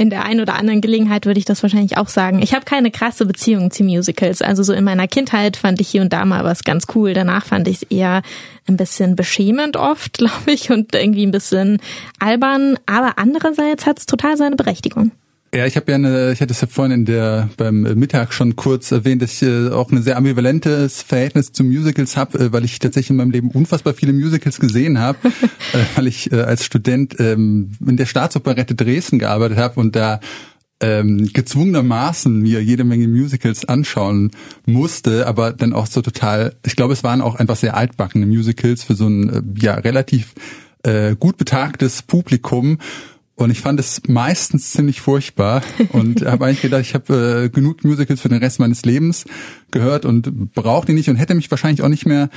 in 0.00 0.08
der 0.08 0.24
einen 0.24 0.40
oder 0.40 0.54
anderen 0.54 0.80
Gelegenheit 0.80 1.26
würde 1.26 1.38
ich 1.38 1.44
das 1.44 1.62
wahrscheinlich 1.62 1.96
auch 1.96 2.08
sagen. 2.08 2.40
Ich 2.42 2.54
habe 2.54 2.64
keine 2.64 2.90
krasse 2.90 3.26
Beziehung 3.26 3.70
zu 3.70 3.84
Musicals. 3.84 4.40
Also 4.40 4.62
so 4.62 4.72
in 4.72 4.82
meiner 4.82 5.06
Kindheit 5.06 5.56
fand 5.56 5.80
ich 5.80 5.88
hier 5.88 6.00
und 6.00 6.12
da 6.12 6.24
mal 6.24 6.42
was 6.42 6.64
ganz 6.64 6.86
cool. 6.94 7.12
Danach 7.12 7.44
fand 7.44 7.68
ich 7.68 7.76
es 7.76 7.82
eher 7.82 8.22
ein 8.66 8.78
bisschen 8.78 9.14
beschämend 9.14 9.76
oft, 9.76 10.14
glaube 10.18 10.52
ich, 10.52 10.70
und 10.70 10.94
irgendwie 10.94 11.26
ein 11.26 11.32
bisschen 11.32 11.78
albern. 12.18 12.78
Aber 12.86 13.18
andererseits 13.18 13.86
hat 13.86 13.98
es 13.98 14.06
total 14.06 14.36
seine 14.36 14.56
Berechtigung. 14.56 15.12
Ja, 15.52 15.66
ich 15.66 15.74
habe 15.74 15.90
ja 15.90 15.96
eine, 15.96 16.30
ich 16.30 16.40
hatte 16.40 16.52
es 16.52 16.60
ja 16.60 16.68
vorhin 16.68 16.92
in 16.92 17.04
der 17.06 17.50
beim 17.56 17.82
Mittag 17.82 18.32
schon 18.32 18.54
kurz 18.54 18.92
erwähnt, 18.92 19.20
dass 19.20 19.42
ich 19.42 19.48
äh, 19.48 19.70
auch 19.70 19.90
ein 19.90 20.00
sehr 20.00 20.16
ambivalentes 20.16 21.02
Verhältnis 21.02 21.50
zu 21.50 21.64
Musicals 21.64 22.16
habe, 22.16 22.38
äh, 22.38 22.52
weil 22.52 22.64
ich 22.64 22.78
tatsächlich 22.78 23.10
in 23.10 23.16
meinem 23.16 23.32
Leben 23.32 23.50
unfassbar 23.50 23.94
viele 23.94 24.12
Musicals 24.12 24.60
gesehen 24.60 25.00
habe, 25.00 25.18
äh, 25.72 25.78
weil 25.96 26.06
ich 26.06 26.30
äh, 26.30 26.42
als 26.42 26.64
Student 26.64 27.16
ähm, 27.18 27.72
in 27.84 27.96
der 27.96 28.06
Staatsoperette 28.06 28.76
Dresden 28.76 29.18
gearbeitet 29.18 29.58
habe 29.58 29.80
und 29.80 29.96
da 29.96 30.20
ähm, 30.80 31.28
gezwungenermaßen 31.32 32.38
mir 32.38 32.62
jede 32.62 32.84
Menge 32.84 33.08
Musicals 33.08 33.64
anschauen 33.64 34.30
musste, 34.66 35.26
aber 35.26 35.52
dann 35.52 35.72
auch 35.72 35.86
so 35.86 36.00
total, 36.00 36.54
ich 36.64 36.76
glaube, 36.76 36.92
es 36.92 37.02
waren 37.02 37.20
auch 37.20 37.34
einfach 37.34 37.56
sehr 37.56 37.76
altbackene 37.76 38.24
Musicals 38.24 38.84
für 38.84 38.94
so 38.94 39.08
ein 39.08 39.28
äh, 39.28 39.42
ja 39.60 39.74
relativ 39.74 40.32
äh, 40.84 41.16
gut 41.16 41.36
betagtes 41.36 42.02
Publikum. 42.02 42.78
Und 43.40 43.48
ich 43.50 43.62
fand 43.62 43.80
es 43.80 44.02
meistens 44.06 44.70
ziemlich 44.72 45.00
furchtbar 45.00 45.62
und 45.92 46.22
habe 46.26 46.44
eigentlich 46.44 46.60
gedacht, 46.60 46.82
ich 46.82 46.92
habe 46.92 47.44
äh, 47.44 47.48
genug 47.48 47.84
Musicals 47.84 48.20
für 48.20 48.28
den 48.28 48.36
Rest 48.36 48.60
meines 48.60 48.84
Lebens 48.84 49.24
gehört 49.70 50.04
und 50.04 50.52
brauche 50.52 50.84
die 50.84 50.92
nicht 50.92 51.08
und 51.08 51.16
hätte 51.16 51.34
mich 51.34 51.50
wahrscheinlich 51.50 51.80
auch 51.80 51.88
nicht 51.88 52.04
mehr 52.04 52.28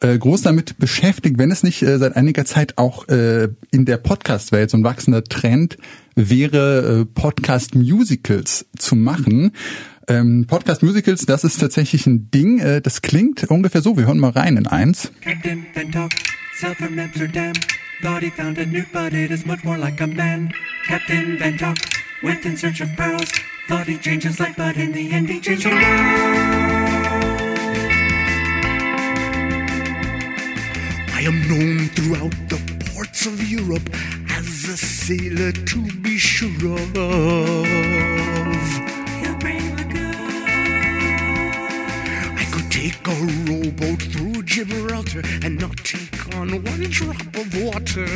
äh, 0.00 0.16
groß 0.16 0.42
damit 0.42 0.78
beschäftigt, 0.78 1.38
wenn 1.38 1.50
es 1.50 1.64
nicht 1.64 1.82
äh, 1.82 1.98
seit 1.98 2.14
einiger 2.14 2.44
Zeit 2.44 2.78
auch 2.78 3.08
äh, 3.08 3.48
in 3.72 3.84
der 3.84 3.96
Podcast-Welt 3.96 4.70
so 4.70 4.76
ein 4.76 4.84
wachsender 4.84 5.24
Trend 5.24 5.76
wäre, 6.14 7.00
äh, 7.00 7.04
Podcast-Musicals 7.04 8.66
zu 8.78 8.94
machen. 8.94 9.50
Ähm, 10.06 10.46
Podcast-Musicals, 10.46 11.26
das 11.26 11.42
ist 11.42 11.60
tatsächlich 11.60 12.06
ein 12.06 12.30
Ding, 12.30 12.60
äh, 12.60 12.80
das 12.80 13.02
klingt 13.02 13.42
ungefähr 13.50 13.82
so. 13.82 13.96
Wir 13.96 14.06
hören 14.06 14.20
mal 14.20 14.30
rein 14.30 14.56
in 14.56 14.68
eins. 14.68 15.10
Captain 15.20 15.66
Bentok, 15.74 16.12
sailed 16.60 16.76
from 16.76 16.96
Amsterdam. 16.96 17.54
Thought 18.04 18.22
he 18.22 18.28
found 18.28 18.58
a 18.58 18.66
newt, 18.66 18.88
but 18.92 19.14
it 19.14 19.30
is 19.30 19.46
much 19.46 19.64
more 19.64 19.78
like 19.78 19.98
a 19.98 20.06
man. 20.06 20.52
Captain 20.86 21.38
Bentok 21.38 21.78
went 22.22 22.44
in 22.44 22.54
search 22.54 22.82
of 22.82 22.94
pearls. 22.98 23.32
Thought 23.66 23.86
he'd 23.86 24.02
change 24.02 24.24
his 24.24 24.38
life, 24.38 24.56
but 24.58 24.76
in 24.76 24.92
the 24.92 25.10
end 25.10 25.30
he 25.30 25.40
changed 25.40 25.64
the 25.64 25.70
world. 25.70 25.82
I 31.14 31.22
am 31.24 31.48
known 31.48 31.88
throughout 31.96 32.34
the 32.50 32.60
ports 32.92 33.24
of 33.24 33.42
Europe 33.50 33.88
as 34.28 34.68
a 34.68 34.76
sailor 34.76 35.52
to 35.52 35.90
be 36.02 36.18
sure 36.18 36.50
of. 36.68 37.64
I 42.36 42.44
could 42.52 42.70
take 42.70 43.08
a 43.08 43.14
rowboat 43.48 44.02
through 44.02 44.42
Gibraltar 44.42 45.22
and 45.42 45.58
not 45.58 45.82
take 46.24 46.36
on 46.38 46.50
one 46.50 46.90
drop 46.90 47.16
of 47.36 47.62
water. 47.62 48.06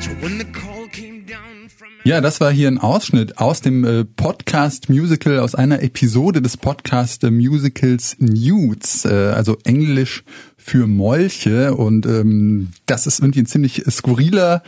so 0.00 0.10
when 0.20 0.38
the 0.38 0.44
call 0.52 0.86
came 0.88 1.24
down 1.26 1.68
from 1.68 1.88
Ja, 2.04 2.20
das 2.20 2.40
war 2.40 2.52
hier 2.52 2.68
ein 2.68 2.78
Ausschnitt 2.78 3.38
aus 3.38 3.60
dem 3.60 3.84
äh, 3.84 4.04
Podcast 4.04 4.88
Musical, 4.88 5.40
aus 5.40 5.54
einer 5.54 5.82
Episode 5.82 6.42
des 6.42 6.56
Podcast 6.56 7.24
äh, 7.24 7.30
Musicals 7.30 8.16
Nudes, 8.18 9.04
äh, 9.04 9.32
also 9.34 9.56
Englisch 9.64 10.24
für 10.56 10.86
Molche. 10.86 11.74
Und 11.74 12.06
ähm, 12.06 12.68
das 12.86 13.06
ist 13.06 13.20
irgendwie 13.20 13.40
ein 13.40 13.46
ziemlich 13.46 13.84
skurriler, 13.90 14.62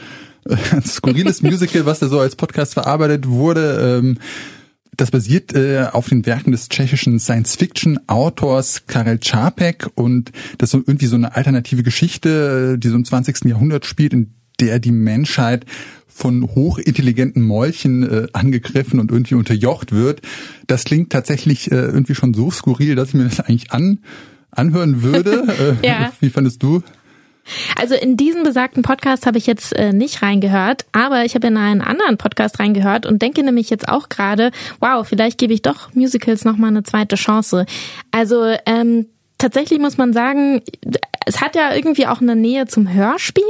äh, 0.45 0.57
skurriles 0.87 1.43
Musical, 1.43 1.87
was 1.87 2.01
da 2.01 2.09
so 2.09 2.21
als 2.21 2.37
Podcast 2.37 2.75
verarbeitet 2.75 3.29
wurde. 3.29 3.99
Ähm, 4.01 4.19
das 4.97 5.11
basiert 5.11 5.55
äh, 5.55 5.87
auf 5.93 6.09
den 6.09 6.27
Werken 6.27 6.53
des 6.53 6.69
tschechischen 6.69 7.19
Science-Fiction-Autors 7.19 8.87
Karel 8.87 9.19
Čapek 9.19 9.89
und 9.95 10.33
das 10.59 10.69
ist 10.69 10.73
so 10.73 10.79
irgendwie 10.79 11.07
so 11.07 11.17
eine 11.17 11.35
alternative 11.37 11.83
Geschichte, 11.83 12.79
die 12.79 12.89
so 12.89 12.97
im 12.97 13.05
20. 13.05 13.45
Jahrhundert 13.45 13.87
spielt, 13.87 14.13
in 14.13 14.35
der 14.61 14.79
die 14.79 14.93
Menschheit 14.93 15.65
von 16.07 16.43
hochintelligenten 16.43 17.43
Molchen 17.43 18.03
äh, 18.03 18.27
angegriffen 18.33 19.01
und 19.01 19.11
irgendwie 19.11 19.37
unterjocht 19.37 19.93
wird. 19.93 20.21
Das 20.67 20.85
klingt 20.85 21.11
tatsächlich 21.11 21.73
äh, 21.73 21.77
irgendwie 21.77 22.15
schon 22.15 22.35
so 22.35 22.51
skurril, 22.51 22.95
dass 22.95 23.09
ich 23.09 23.15
mir 23.15 23.25
das 23.25 23.41
eigentlich 23.41 23.73
an 23.73 24.01
anhören 24.51 25.03
würde. 25.03 25.45
Äh, 25.83 25.87
Ja. 25.87 26.13
Wie 26.21 26.31
fandest 26.31 26.63
du? 26.63 26.83
Also 27.77 27.95
in 27.95 28.17
diesen 28.17 28.43
besagten 28.43 28.83
Podcast 28.83 29.27
habe 29.27 29.39
ich 29.39 29.47
jetzt 29.47 29.75
äh, 29.77 29.93
nicht 29.93 30.23
reingehört, 30.23 30.87
aber 30.93 31.25
ich 31.25 31.35
habe 31.35 31.47
in 31.47 31.57
einen 31.57 31.83
anderen 31.83 32.19
Podcast 32.19 32.59
reingehört 32.61 33.07
und 33.07 33.23
denke 33.23 33.43
nämlich 33.43 33.71
jetzt 33.71 33.89
auch 33.89 34.09
gerade, 34.09 34.51
wow, 34.81 35.07
vielleicht 35.07 35.39
gebe 35.39 35.53
ich 35.53 35.63
doch 35.63 35.95
Musicals 35.95 36.45
nochmal 36.45 36.71
eine 36.71 36.83
zweite 36.83 37.17
Chance. 37.17 37.67
Also 38.11 38.45
ähm, 38.67 39.07
tatsächlich 39.39 39.81
muss 39.81 39.97
man 39.97 40.13
sagen, 40.13 40.63
es 41.27 41.41
hat 41.41 41.55
ja 41.57 41.75
irgendwie 41.75 42.07
auch 42.07 42.21
eine 42.21 42.37
Nähe 42.37 42.67
zum 42.67 42.93
Hörspiel. 42.93 43.45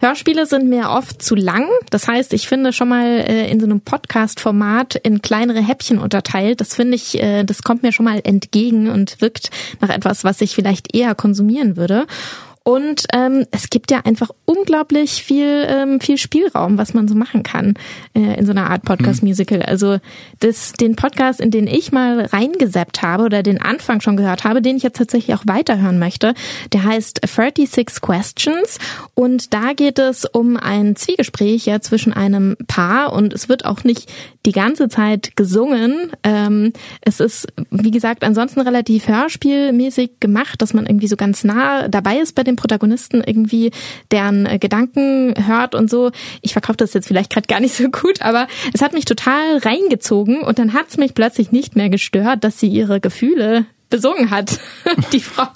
Hörspiele 0.00 0.46
sind 0.46 0.68
mir 0.68 0.90
oft 0.90 1.22
zu 1.22 1.34
lang. 1.34 1.66
Das 1.90 2.08
heißt, 2.08 2.32
ich 2.32 2.48
finde 2.48 2.72
schon 2.72 2.88
mal 2.88 3.06
äh, 3.06 3.50
in 3.50 3.60
so 3.60 3.66
einem 3.66 3.80
Podcast-Format 3.80 4.96
in 4.96 5.22
kleinere 5.22 5.60
Häppchen 5.60 5.98
unterteilt. 5.98 6.60
Das 6.60 6.74
finde 6.74 6.96
ich, 6.96 7.20
äh, 7.22 7.44
das 7.44 7.62
kommt 7.62 7.82
mir 7.82 7.92
schon 7.92 8.04
mal 8.04 8.20
entgegen 8.22 8.88
und 8.88 9.20
wirkt 9.20 9.50
nach 9.80 9.90
etwas, 9.90 10.24
was 10.24 10.40
ich 10.40 10.54
vielleicht 10.54 10.94
eher 10.94 11.14
konsumieren 11.14 11.76
würde. 11.76 12.06
Und 12.62 13.06
ähm, 13.14 13.46
es 13.52 13.70
gibt 13.70 13.90
ja 13.90 14.00
einfach 14.04 14.30
unglaublich 14.44 15.22
viel, 15.24 15.64
ähm, 15.66 15.98
viel 15.98 16.18
Spielraum, 16.18 16.76
was 16.76 16.92
man 16.92 17.08
so 17.08 17.14
machen 17.14 17.42
kann 17.42 17.74
äh, 18.14 18.38
in 18.38 18.44
so 18.44 18.52
einer 18.52 18.68
Art 18.68 18.82
Podcast-Musical. 18.82 19.62
Also 19.62 19.98
das, 20.40 20.74
den 20.74 20.94
Podcast, 20.94 21.40
in 21.40 21.50
den 21.50 21.66
ich 21.66 21.90
mal 21.90 22.26
reingesappt 22.26 23.00
habe 23.00 23.24
oder 23.24 23.42
den 23.42 23.62
Anfang 23.62 24.02
schon 24.02 24.18
gehört 24.18 24.44
habe, 24.44 24.60
den 24.60 24.76
ich 24.76 24.82
jetzt 24.82 24.98
tatsächlich 24.98 25.34
auch 25.34 25.44
weiterhören 25.46 25.98
möchte, 25.98 26.34
der 26.74 26.84
heißt 26.84 27.20
36 27.26 28.02
Questions 28.02 28.78
und 29.14 29.54
da 29.54 29.72
geht 29.72 29.98
es 29.98 30.26
um 30.26 30.58
ein 30.58 30.96
Zwiegespräch 30.96 31.64
ja 31.64 31.80
zwischen 31.80 32.12
einem 32.12 32.56
Paar 32.68 33.14
und 33.14 33.32
es 33.32 33.48
wird 33.48 33.64
auch 33.64 33.84
nicht 33.84 34.12
die 34.46 34.52
ganze 34.52 34.88
Zeit 34.88 35.36
gesungen. 35.36 36.12
Ähm, 36.24 36.72
es 37.02 37.20
ist, 37.20 37.46
wie 37.70 37.90
gesagt, 37.90 38.24
ansonsten 38.24 38.60
relativ 38.60 39.08
hörspielmäßig 39.08 40.20
gemacht, 40.20 40.62
dass 40.62 40.72
man 40.74 40.86
irgendwie 40.86 41.08
so 41.08 41.16
ganz 41.16 41.44
nah 41.44 41.88
dabei 41.88 42.18
ist 42.18 42.34
bei 42.34 42.42
den 42.42 42.56
Protagonisten, 42.56 43.22
irgendwie 43.24 43.70
deren 44.10 44.46
äh, 44.46 44.58
Gedanken 44.58 45.34
hört 45.46 45.74
und 45.74 45.90
so. 45.90 46.10
Ich 46.40 46.52
verkaufe 46.52 46.78
das 46.78 46.94
jetzt 46.94 47.08
vielleicht 47.08 47.30
gerade 47.30 47.46
gar 47.46 47.60
nicht 47.60 47.74
so 47.74 47.88
gut, 47.90 48.22
aber 48.22 48.46
es 48.72 48.80
hat 48.82 48.94
mich 48.94 49.04
total 49.04 49.58
reingezogen 49.58 50.40
und 50.42 50.58
dann 50.58 50.72
hat 50.72 50.88
es 50.88 50.96
mich 50.96 51.14
plötzlich 51.14 51.52
nicht 51.52 51.76
mehr 51.76 51.90
gestört, 51.90 52.44
dass 52.44 52.58
sie 52.58 52.68
ihre 52.68 53.00
Gefühle 53.00 53.66
besungen 53.90 54.30
hat, 54.30 54.58
die 55.12 55.20
Frau. 55.20 55.46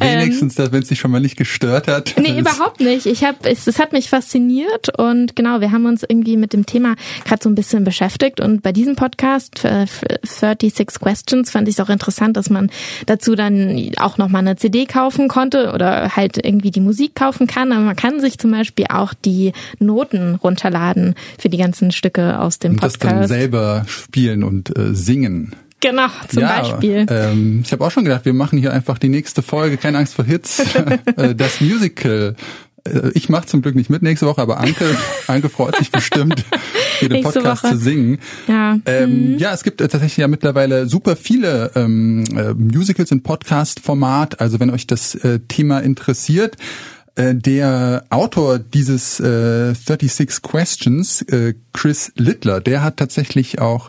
Ähm, 0.00 0.20
Wenigstens, 0.20 0.58
wenn 0.58 0.82
es 0.82 0.88
dich 0.88 0.98
schon 0.98 1.10
mal 1.10 1.20
nicht 1.20 1.36
gestört 1.36 1.88
hat. 1.88 2.14
Nee, 2.18 2.38
überhaupt 2.38 2.80
nicht. 2.80 3.06
Ich 3.06 3.24
habe 3.24 3.38
es, 3.44 3.66
es 3.66 3.78
hat 3.78 3.92
mich 3.92 4.10
fasziniert 4.10 4.98
und 4.98 5.36
genau, 5.36 5.60
wir 5.60 5.70
haben 5.72 5.86
uns 5.86 6.02
irgendwie 6.06 6.36
mit 6.36 6.52
dem 6.52 6.66
Thema 6.66 6.96
gerade 7.24 7.42
so 7.42 7.48
ein 7.48 7.54
bisschen 7.54 7.84
beschäftigt 7.84 8.40
und 8.40 8.62
bei 8.62 8.72
diesem 8.72 8.96
Podcast 8.96 9.64
äh, 9.64 9.86
36 10.22 11.00
Questions 11.00 11.50
fand 11.50 11.68
ich 11.68 11.76
es 11.76 11.80
auch 11.80 11.90
interessant, 11.90 12.36
dass 12.36 12.50
man 12.50 12.70
dazu 13.06 13.34
dann 13.34 13.90
auch 13.98 14.18
noch 14.18 14.28
mal 14.28 14.40
eine 14.40 14.56
CD 14.56 14.86
kaufen 14.86 15.28
konnte 15.28 15.72
oder 15.72 16.16
halt 16.16 16.44
irgendwie 16.44 16.70
die 16.70 16.80
Musik 16.80 17.14
kaufen 17.14 17.46
kann, 17.46 17.72
aber 17.72 17.82
man 17.82 17.96
kann 17.96 18.20
sich 18.20 18.38
zum 18.38 18.50
Beispiel 18.50 18.86
auch 18.90 19.14
die 19.14 19.52
Noten 19.78 20.34
runterladen 20.36 21.14
für 21.38 21.48
die 21.48 21.58
ganzen 21.58 21.92
Stücke 21.92 22.40
aus 22.40 22.58
dem 22.58 22.72
Und 22.72 22.82
das 22.82 22.98
dann 22.98 23.10
Podcast. 23.10 23.28
selber 23.28 23.84
spielen 23.86 24.42
und 24.42 24.76
äh, 24.76 24.94
singen. 24.94 25.54
Genau, 25.84 26.08
zum 26.28 26.42
ja, 26.42 26.60
Beispiel. 26.62 27.04
Ähm, 27.10 27.60
ich 27.62 27.70
habe 27.72 27.84
auch 27.84 27.90
schon 27.90 28.04
gedacht, 28.04 28.24
wir 28.24 28.32
machen 28.32 28.58
hier 28.58 28.72
einfach 28.72 28.96
die 28.98 29.10
nächste 29.10 29.42
Folge, 29.42 29.76
keine 29.76 29.98
Angst 29.98 30.14
vor 30.14 30.24
Hits, 30.24 30.62
äh, 31.16 31.34
das 31.34 31.60
Musical. 31.60 32.36
Äh, 32.88 33.10
Ich 33.12 33.28
mache 33.28 33.44
zum 33.46 33.60
Glück 33.60 33.74
nicht 33.74 33.90
mit 33.90 34.00
nächste 34.02 34.26
Woche, 34.26 34.40
aber 34.40 34.60
Anke, 34.60 34.84
Anke 35.26 35.50
freut 35.50 35.76
sich 35.76 35.90
bestimmt, 35.90 36.42
hier 37.00 37.10
den 37.10 37.22
Podcast 37.22 37.64
Woche. 37.64 37.74
zu 37.74 37.78
singen. 37.78 38.18
Ja. 38.48 38.78
Ähm, 38.86 39.36
Ja, 39.36 39.52
es 39.52 39.62
gibt 39.62 39.82
äh, 39.82 39.88
tatsächlich 39.88 40.16
ja 40.16 40.28
mittlerweile 40.28 40.86
super 40.88 41.16
viele 41.16 41.70
ähm, 41.74 42.24
äh, 42.34 42.54
Musicals 42.54 43.10
in 43.10 43.22
Podcast-Format. 43.22 44.40
Also 44.40 44.60
wenn 44.60 44.70
euch 44.70 44.86
das 44.86 45.14
äh, 45.16 45.40
Thema 45.40 45.80
interessiert, 45.80 46.56
der 47.16 48.04
Autor 48.10 48.58
dieses 48.58 49.20
äh, 49.20 49.72
36 49.72 50.42
Questions, 50.42 51.22
äh, 51.22 51.54
Chris 51.72 52.10
Littler, 52.16 52.60
der 52.60 52.82
hat 52.82 52.96
tatsächlich 52.96 53.60
auch 53.60 53.88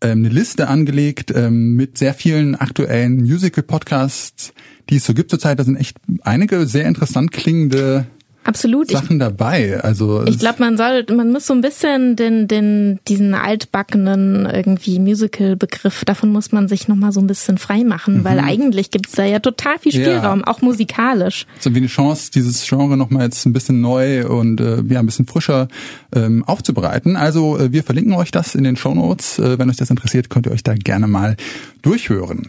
eine 0.00 0.28
Liste 0.28 0.68
angelegt 0.68 1.32
ähm, 1.34 1.74
mit 1.74 1.98
sehr 1.98 2.14
vielen 2.14 2.54
aktuellen 2.54 3.16
Musical-Podcasts, 3.16 4.52
die 4.90 4.96
es 4.96 5.06
so 5.06 5.14
gibt 5.14 5.30
zurzeit. 5.30 5.58
Da 5.58 5.64
sind 5.64 5.76
echt 5.76 5.96
einige 6.22 6.66
sehr 6.66 6.86
interessant 6.86 7.32
klingende 7.32 8.06
Absolut. 8.46 8.90
Ich, 8.90 8.96
Sachen 8.96 9.18
dabei. 9.18 9.80
Also 9.82 10.24
ich 10.24 10.38
glaube, 10.38 10.60
man 10.60 10.76
soll, 10.76 11.04
man 11.14 11.32
muss 11.32 11.46
so 11.46 11.54
ein 11.54 11.60
bisschen 11.60 12.14
den, 12.14 12.46
den, 12.46 13.00
diesen 13.08 13.34
altbackenen 13.34 14.46
irgendwie 14.46 14.98
Musical-Begriff, 15.00 16.04
davon 16.04 16.30
muss 16.30 16.52
man 16.52 16.68
sich 16.68 16.86
nochmal 16.86 17.10
so 17.12 17.20
ein 17.20 17.26
bisschen 17.26 17.58
frei 17.58 17.82
machen, 17.82 18.22
weil 18.24 18.38
eigentlich 18.38 18.90
gibt's 18.90 19.12
da 19.12 19.24
ja 19.24 19.40
total 19.40 19.78
viel 19.78 19.96
Mhm. 19.96 20.00
Ja. 20.00 20.06
Spielraum, 20.06 20.44
auch 20.44 20.62
musikalisch. 20.62 21.46
so 21.58 21.72
wie 21.74 21.78
eine 21.78 21.86
Chance, 21.86 22.30
dieses 22.34 22.66
Genre 22.66 22.96
nochmal 22.96 23.24
jetzt 23.24 23.44
ein 23.46 23.52
bisschen 23.52 23.80
neu 23.80 24.26
und 24.26 24.60
äh, 24.60 24.82
ja, 24.88 25.00
ein 25.00 25.06
bisschen 25.06 25.26
frischer 25.26 25.68
ähm, 26.14 26.44
aufzubereiten. 26.44 27.16
Also 27.16 27.58
äh, 27.58 27.72
wir 27.72 27.82
verlinken 27.82 28.14
euch 28.14 28.30
das 28.30 28.54
in 28.54 28.64
den 28.64 28.76
Shownotes. 28.76 29.38
Äh, 29.38 29.58
wenn 29.58 29.70
euch 29.70 29.76
das 29.76 29.90
interessiert, 29.90 30.30
könnt 30.30 30.46
ihr 30.46 30.52
euch 30.52 30.62
da 30.62 30.74
gerne 30.74 31.06
mal 31.06 31.36
durchhören. 31.82 32.46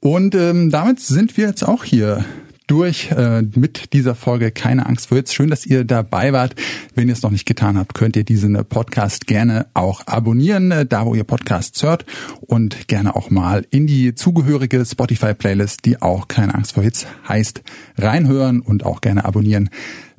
Und 0.00 0.34
ähm, 0.34 0.70
damit 0.70 1.00
sind 1.00 1.36
wir 1.36 1.46
jetzt 1.46 1.62
auch 1.62 1.84
hier 1.84 2.24
durch 2.70 3.10
äh, 3.10 3.42
mit 3.42 3.92
dieser 3.92 4.14
Folge 4.14 4.52
Keine 4.52 4.86
Angst 4.86 5.08
vor 5.08 5.16
Hits. 5.16 5.34
Schön, 5.34 5.50
dass 5.50 5.66
ihr 5.66 5.84
dabei 5.84 6.32
wart. 6.32 6.54
Wenn 6.94 7.08
ihr 7.08 7.14
es 7.14 7.22
noch 7.22 7.32
nicht 7.32 7.44
getan 7.46 7.76
habt, 7.76 7.94
könnt 7.94 8.14
ihr 8.14 8.22
diesen 8.22 8.64
Podcast 8.64 9.26
gerne 9.26 9.66
auch 9.74 10.06
abonnieren, 10.06 10.70
äh, 10.70 10.86
da 10.86 11.04
wo 11.04 11.14
ihr 11.14 11.24
Podcasts 11.24 11.82
hört 11.82 12.06
und 12.40 12.86
gerne 12.86 13.16
auch 13.16 13.30
mal 13.30 13.66
in 13.70 13.88
die 13.88 14.14
zugehörige 14.14 14.84
Spotify-Playlist, 14.84 15.84
die 15.84 16.00
auch 16.00 16.28
Keine 16.28 16.54
Angst 16.54 16.74
vor 16.74 16.84
Hits 16.84 17.06
heißt, 17.28 17.62
reinhören 17.98 18.60
und 18.60 18.86
auch 18.86 19.00
gerne 19.00 19.24
abonnieren, 19.24 19.68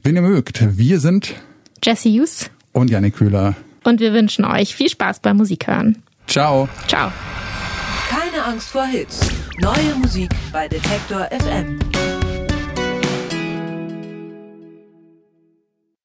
wenn 0.04 0.16
ihr 0.16 0.22
mögt. 0.22 0.78
Wir 0.78 1.00
sind 1.00 1.36
Jesse 1.82 2.10
Hughes 2.10 2.50
und 2.74 2.90
Janik 2.90 3.16
Köhler. 3.16 3.56
und 3.86 4.02
wir 4.02 4.12
wünschen 4.12 4.44
euch 4.44 4.76
viel 4.76 4.90
Spaß 4.90 5.22
beim 5.22 5.38
Musik 5.38 5.68
hören. 5.68 6.00
Ciao. 6.28 6.68
Ciao. 6.88 7.12
Keine 8.10 8.44
Angst 8.44 8.68
vor 8.70 8.86
Hits. 8.86 9.22
Neue 9.60 9.96
Musik 10.02 10.30
bei 10.52 10.68
Detektor 10.68 11.30
FM. 11.32 11.80